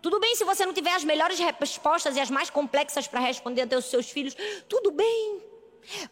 [0.00, 3.72] Tudo bem se você não tiver as melhores respostas e as mais complexas para responder
[3.74, 4.36] aos seus filhos.
[4.68, 5.42] Tudo bem.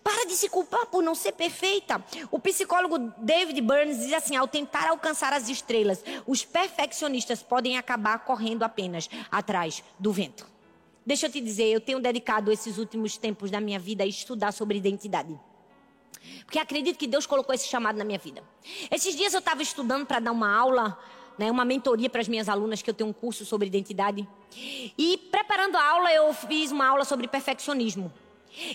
[0.03, 2.03] Para de se culpar por não ser perfeita.
[2.31, 8.19] O psicólogo David Burns diz assim: ao tentar alcançar as estrelas, os perfeccionistas podem acabar
[8.21, 10.47] correndo apenas atrás do vento.
[11.05, 14.53] Deixa eu te dizer, eu tenho dedicado esses últimos tempos da minha vida a estudar
[14.53, 15.39] sobre identidade.
[16.45, 18.45] Porque acredito que Deus colocou esse chamado na minha vida.
[18.91, 20.97] Esses dias eu estava estudando para dar uma aula
[21.39, 24.29] né, uma mentoria para as minhas alunas, que eu tenho um curso sobre identidade.
[24.55, 28.13] E preparando a aula, eu fiz uma aula sobre perfeccionismo.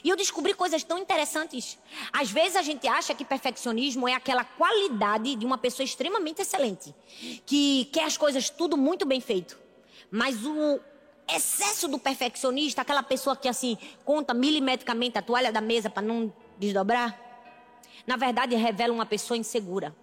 [0.04, 1.78] E eu descobri coisas tão interessantes.
[2.12, 6.94] Às vezes a gente acha que perfeccionismo é aquela qualidade de uma pessoa extremamente excelente,
[7.46, 9.58] que quer as coisas tudo muito bem feito.
[10.10, 10.80] Mas o
[11.30, 16.34] excesso do perfeccionista, aquela pessoa que assim conta milimetricamente a toalha da mesa para não
[16.58, 17.20] desdobrar,
[18.06, 19.96] na verdade revela uma pessoa insegura.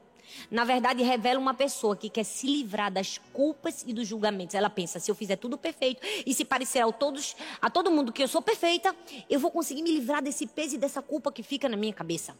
[0.50, 4.54] Na verdade, revela uma pessoa que quer se livrar das culpas e dos julgamentos.
[4.54, 8.12] Ela pensa: se eu fizer tudo perfeito e se parecer a, todos, a todo mundo
[8.12, 8.94] que eu sou perfeita,
[9.28, 12.36] eu vou conseguir me livrar desse peso e dessa culpa que fica na minha cabeça.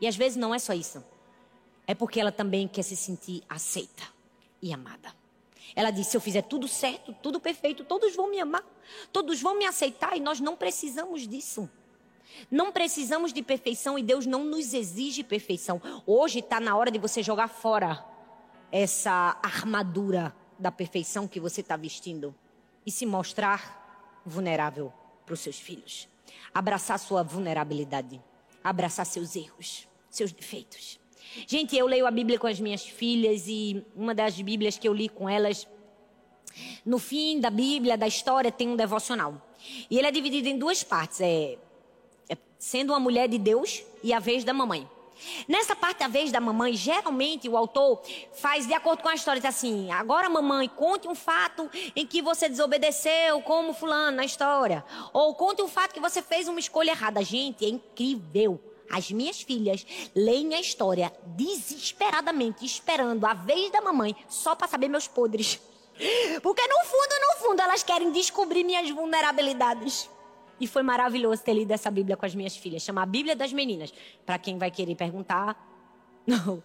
[0.00, 1.04] E às vezes não é só isso.
[1.86, 4.02] É porque ela também quer se sentir aceita
[4.60, 5.14] e amada.
[5.76, 8.64] Ela diz: se eu fizer tudo certo, tudo perfeito, todos vão me amar,
[9.12, 11.68] todos vão me aceitar e nós não precisamos disso.
[12.50, 15.80] Não precisamos de perfeição e Deus não nos exige perfeição.
[16.06, 18.04] Hoje está na hora de você jogar fora
[18.70, 22.34] essa armadura da perfeição que você está vestindo
[22.84, 24.92] e se mostrar vulnerável
[25.24, 26.08] para os seus filhos.
[26.52, 28.20] Abraçar sua vulnerabilidade,
[28.62, 30.98] abraçar seus erros, seus defeitos.
[31.46, 34.92] Gente, eu leio a Bíblia com as minhas filhas e uma das Bíblias que eu
[34.92, 35.66] li com elas,
[36.84, 39.40] no fim da Bíblia, da história, tem um devocional.
[39.90, 41.20] E ele é dividido em duas partes.
[41.20, 41.58] É
[42.64, 44.88] sendo uma mulher de Deus e a vez da mamãe.
[45.46, 48.00] Nessa parte da vez da mamãe, geralmente o autor
[48.32, 52.22] faz de acordo com a história, diz assim: agora mamãe, conte um fato em que
[52.22, 54.82] você desobedeceu, como fulano na história.
[55.12, 57.22] Ou conte um fato que você fez uma escolha errada.
[57.22, 58.58] Gente, é incrível.
[58.90, 64.88] As minhas filhas leem a história desesperadamente, esperando a vez da mamãe, só para saber
[64.88, 65.60] meus podres.
[66.42, 70.08] Porque no fundo, no fundo, elas querem descobrir minhas vulnerabilidades.
[70.64, 72.80] E foi maravilhoso ter lido essa Bíblia com as minhas filhas.
[72.80, 73.92] Chama a Bíblia das Meninas.
[74.24, 75.54] Para quem vai querer perguntar,
[76.26, 76.62] não,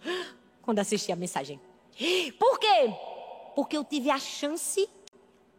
[0.62, 1.60] quando assistir a mensagem.
[2.38, 2.94] Por quê?
[3.54, 4.88] Porque eu tive a chance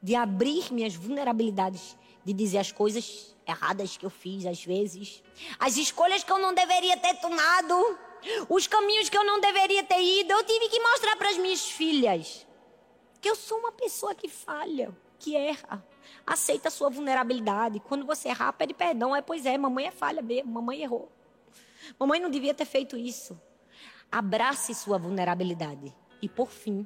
[0.02, 5.22] de abrir minhas vulnerabilidades, de dizer as coisas erradas que eu fiz às vezes,
[5.60, 7.76] as escolhas que eu não deveria ter tomado,
[8.50, 10.32] os caminhos que eu não deveria ter ido.
[10.32, 12.48] Eu tive que mostrar para as minhas filhas
[13.22, 14.92] que eu sou uma pessoa que falha,
[15.22, 15.86] que erra.
[16.26, 17.80] Aceita a sua vulnerabilidade.
[17.80, 19.16] Quando você errar, pede perdão.
[19.16, 21.12] É, pois é, mamãe é falha mesmo, mamãe errou.
[22.00, 23.40] Mamãe não devia ter feito isso.
[24.12, 25.96] Abrace sua vulnerabilidade.
[26.22, 26.86] E por fim,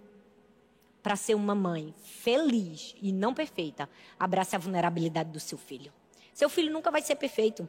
[1.01, 5.93] para ser uma mãe feliz e não perfeita, abrace a vulnerabilidade do seu filho.
[6.33, 7.67] Seu filho nunca vai ser perfeito.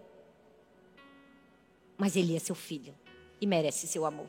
[1.97, 2.95] Mas ele é seu filho
[3.41, 4.29] e merece seu amor.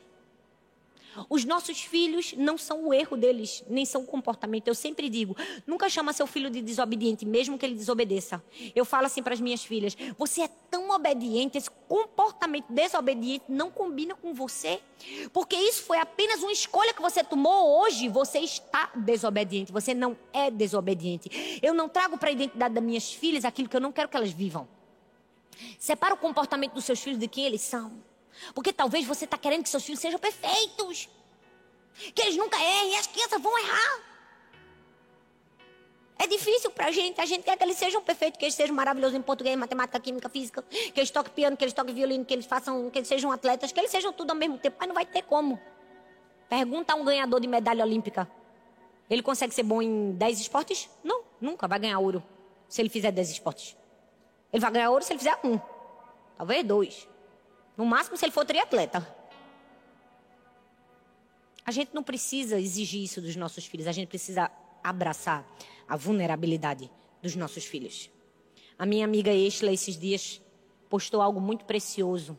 [1.29, 4.67] Os nossos filhos não são o erro deles, nem são o comportamento.
[4.67, 8.43] Eu sempre digo, nunca chama seu filho de desobediente, mesmo que ele desobedeça.
[8.75, 13.71] Eu falo assim para as minhas filhas: você é tão obediente, esse comportamento desobediente não
[13.71, 14.79] combina com você,
[15.33, 18.09] porque isso foi apenas uma escolha que você tomou hoje.
[18.09, 21.59] Você está desobediente, você não é desobediente.
[21.61, 24.17] Eu não trago para a identidade das minhas filhas aquilo que eu não quero que
[24.17, 24.67] elas vivam.
[25.79, 27.91] Separa o comportamento dos seus filhos de quem eles são.
[28.53, 31.09] Porque talvez você está querendo que seus filhos sejam perfeitos.
[32.13, 34.01] Que eles nunca errem e as crianças vão errar.
[36.19, 37.21] É difícil para a gente.
[37.21, 40.27] A gente quer que eles sejam perfeitos, que eles sejam maravilhosos em português, matemática, química,
[40.29, 43.31] física, que eles toquem piano, que eles toquem violino, que eles façam, que eles sejam
[43.31, 44.77] atletas, que eles sejam tudo ao mesmo tempo.
[44.79, 45.59] Mas não vai ter como.
[46.49, 48.29] Pergunta a um ganhador de medalha olímpica.
[49.09, 50.89] Ele consegue ser bom em 10 esportes?
[51.03, 52.23] Não, nunca vai ganhar ouro
[52.67, 53.77] se ele fizer 10 esportes.
[54.51, 55.59] Ele vai ganhar ouro se ele fizer um.
[56.37, 57.07] Talvez dois.
[57.77, 59.07] No máximo, se ele for triatleta.
[61.63, 64.49] A gente não precisa exigir isso dos nossos filhos, a gente precisa
[64.83, 65.45] abraçar
[65.87, 66.89] a vulnerabilidade
[67.21, 68.09] dos nossos filhos.
[68.79, 70.41] A minha amiga Estela, esses dias,
[70.89, 72.37] postou algo muito precioso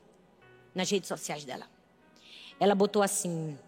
[0.74, 1.68] nas redes sociais dela.
[2.58, 3.58] Ela botou assim: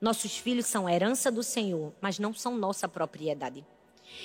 [0.00, 3.64] Nossos filhos são herança do Senhor, mas não são nossa propriedade.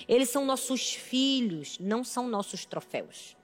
[0.07, 3.35] Eles são nossos filhos, não são nossos troféus.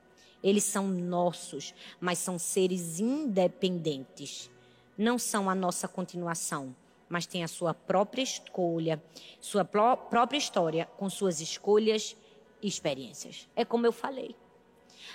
[0.46, 4.52] Eles são nossos, mas são seres independentes.
[4.96, 6.76] Não são a nossa continuação,
[7.10, 9.04] mas têm a sua própria escolha,
[9.40, 12.16] sua pró própria história, com suas escolhas
[12.62, 13.50] e experiências.
[13.56, 14.36] É como eu falei.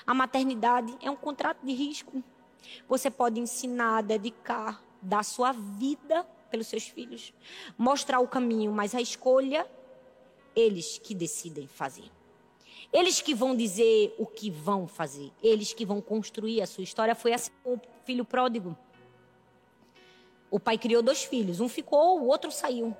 [0.05, 2.25] A maternidade é um contrato de risco.
[2.89, 7.33] Você pode ensinar, dedicar, dar sua vida pelos seus filhos,
[7.79, 9.65] mostrar o caminho, mas a escolha,
[10.57, 12.11] eles que decidem fazer.
[12.93, 15.31] Eles que vão dizer o que vão fazer.
[15.43, 17.15] Eles que vão construir a sua história.
[17.15, 18.77] Foi assim com o filho pródigo.
[20.51, 21.61] O pai criou dois filhos.
[21.61, 22.97] Um ficou, o outro saiu.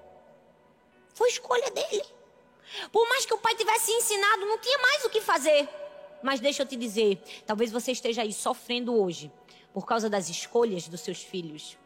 [1.13, 2.05] Foi escolha dele.
[2.93, 5.69] Por mais que o pai tivesse ensinado, não tinha mais o que fazer.
[6.23, 9.33] Mas deixa eu te dizer, talvez você esteja aí sofrendo hoje
[9.73, 11.77] por causa das escolhas dos seus filhos.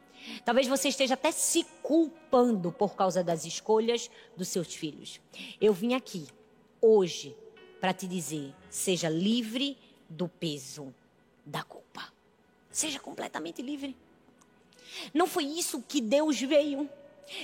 [0.44, 5.20] Talvez você esteja até se culpando por causa das escolhas dos seus filhos.
[5.60, 6.26] Eu vim aqui
[6.80, 7.36] hoje
[7.84, 9.76] para te dizer: seja livre
[10.08, 10.94] do peso
[11.44, 12.02] da culpa.
[12.70, 13.94] Seja completamente livre.
[15.12, 16.88] Não foi isso que Deus veio.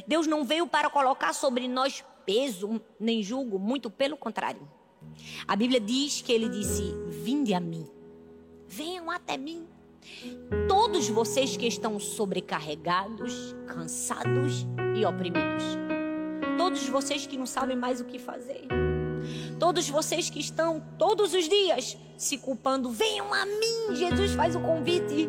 [0.07, 4.67] Deus não veio para colocar sobre nós peso nem julgo, muito pelo contrário.
[5.47, 6.85] A Bíblia diz que ele disse:
[7.23, 7.87] Vinde a mim,
[8.67, 9.69] venham até mim.
[10.67, 14.67] Todos vocês que estão sobrecarregados, cansados
[14.99, 15.65] e oprimidos.
[16.57, 18.90] Todos vocês que não sabem mais o que fazer.
[19.61, 23.95] Todos vocês que estão todos os dias se culpando, venham a mim.
[23.95, 25.29] Jesus faz o convite.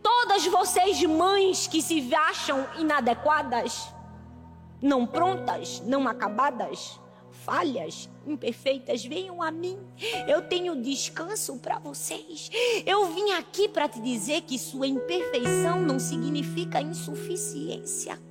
[0.00, 3.92] Todas vocês, mães que se acham inadequadas,
[4.80, 7.00] não prontas, não acabadas,
[7.44, 9.76] falhas, imperfeitas, venham a mim.
[10.28, 12.50] Eu tenho descanso para vocês.
[12.86, 18.27] Eu vim aqui para te dizer que sua imperfeição não significa insuficiência.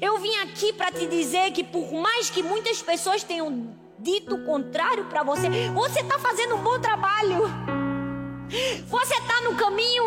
[0.00, 4.44] Eu vim aqui para te dizer que por mais que muitas pessoas tenham dito o
[4.44, 7.42] contrário para você, você está fazendo um bom trabalho.
[8.86, 10.04] Você está no caminho.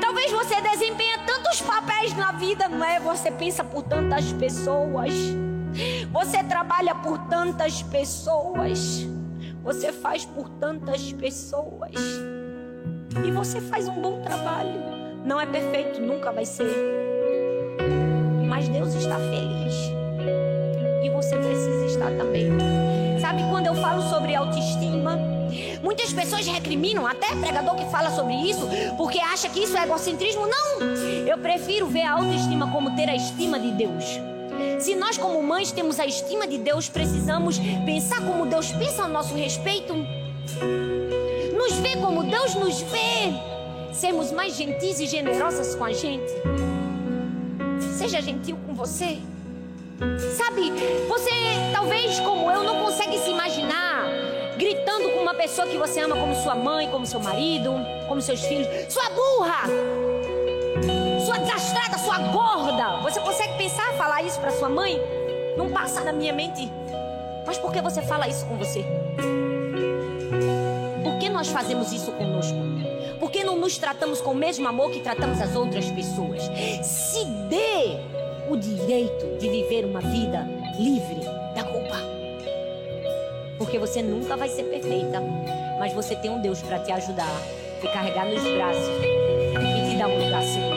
[0.00, 2.98] Talvez você desempenha tantos papéis na vida, não é?
[2.98, 5.12] Você pensa por tantas pessoas.
[6.10, 9.06] Você trabalha por tantas pessoas.
[9.62, 11.94] Você faz por tantas pessoas.
[13.24, 14.80] E você faz um bom trabalho.
[15.24, 17.07] Não é perfeito, nunca vai ser
[18.58, 19.92] mas Deus está feliz.
[21.04, 22.50] E você precisa estar também.
[23.20, 25.16] Sabe quando eu falo sobre autoestima?
[25.80, 30.42] Muitas pessoas recriminam, até pregador que fala sobre isso, porque acha que isso é egocentrismo.
[30.48, 30.80] Não!
[31.24, 34.04] Eu prefiro ver a autoestima como ter a estima de Deus.
[34.80, 39.08] Se nós, como mães, temos a estima de Deus, precisamos pensar como Deus pensa a
[39.08, 39.94] nosso respeito.
[41.56, 43.32] Nos ver como Deus nos vê.
[43.92, 46.32] Sermos mais gentis e generosas com a gente.
[47.98, 49.18] Seja gentil com você.
[50.36, 50.70] Sabe,
[51.08, 51.30] você
[51.72, 54.04] talvez como eu não consegue se imaginar
[54.56, 57.72] gritando com uma pessoa que você ama como sua mãe, como seu marido,
[58.06, 58.68] como seus filhos.
[58.88, 59.64] Sua burra!
[61.26, 63.00] Sua desastrada, sua gorda!
[63.02, 64.96] Você consegue pensar falar isso para sua mãe?
[65.56, 66.70] Não passa na minha mente.
[67.44, 68.84] Mas por que você fala isso com você?
[71.02, 72.58] Por que nós fazemos isso conosco?
[73.18, 76.42] Por que não nos tratamos com o mesmo amor que tratamos as outras pessoas?
[76.82, 77.98] Se dê
[78.48, 80.46] o direito de viver uma vida
[80.78, 81.20] livre
[81.54, 81.96] da culpa.
[83.58, 85.20] Porque você nunca vai ser perfeita,
[85.80, 87.42] mas você tem um Deus para te ajudar,
[87.80, 90.67] te carregar nos braços e te dar um seguro.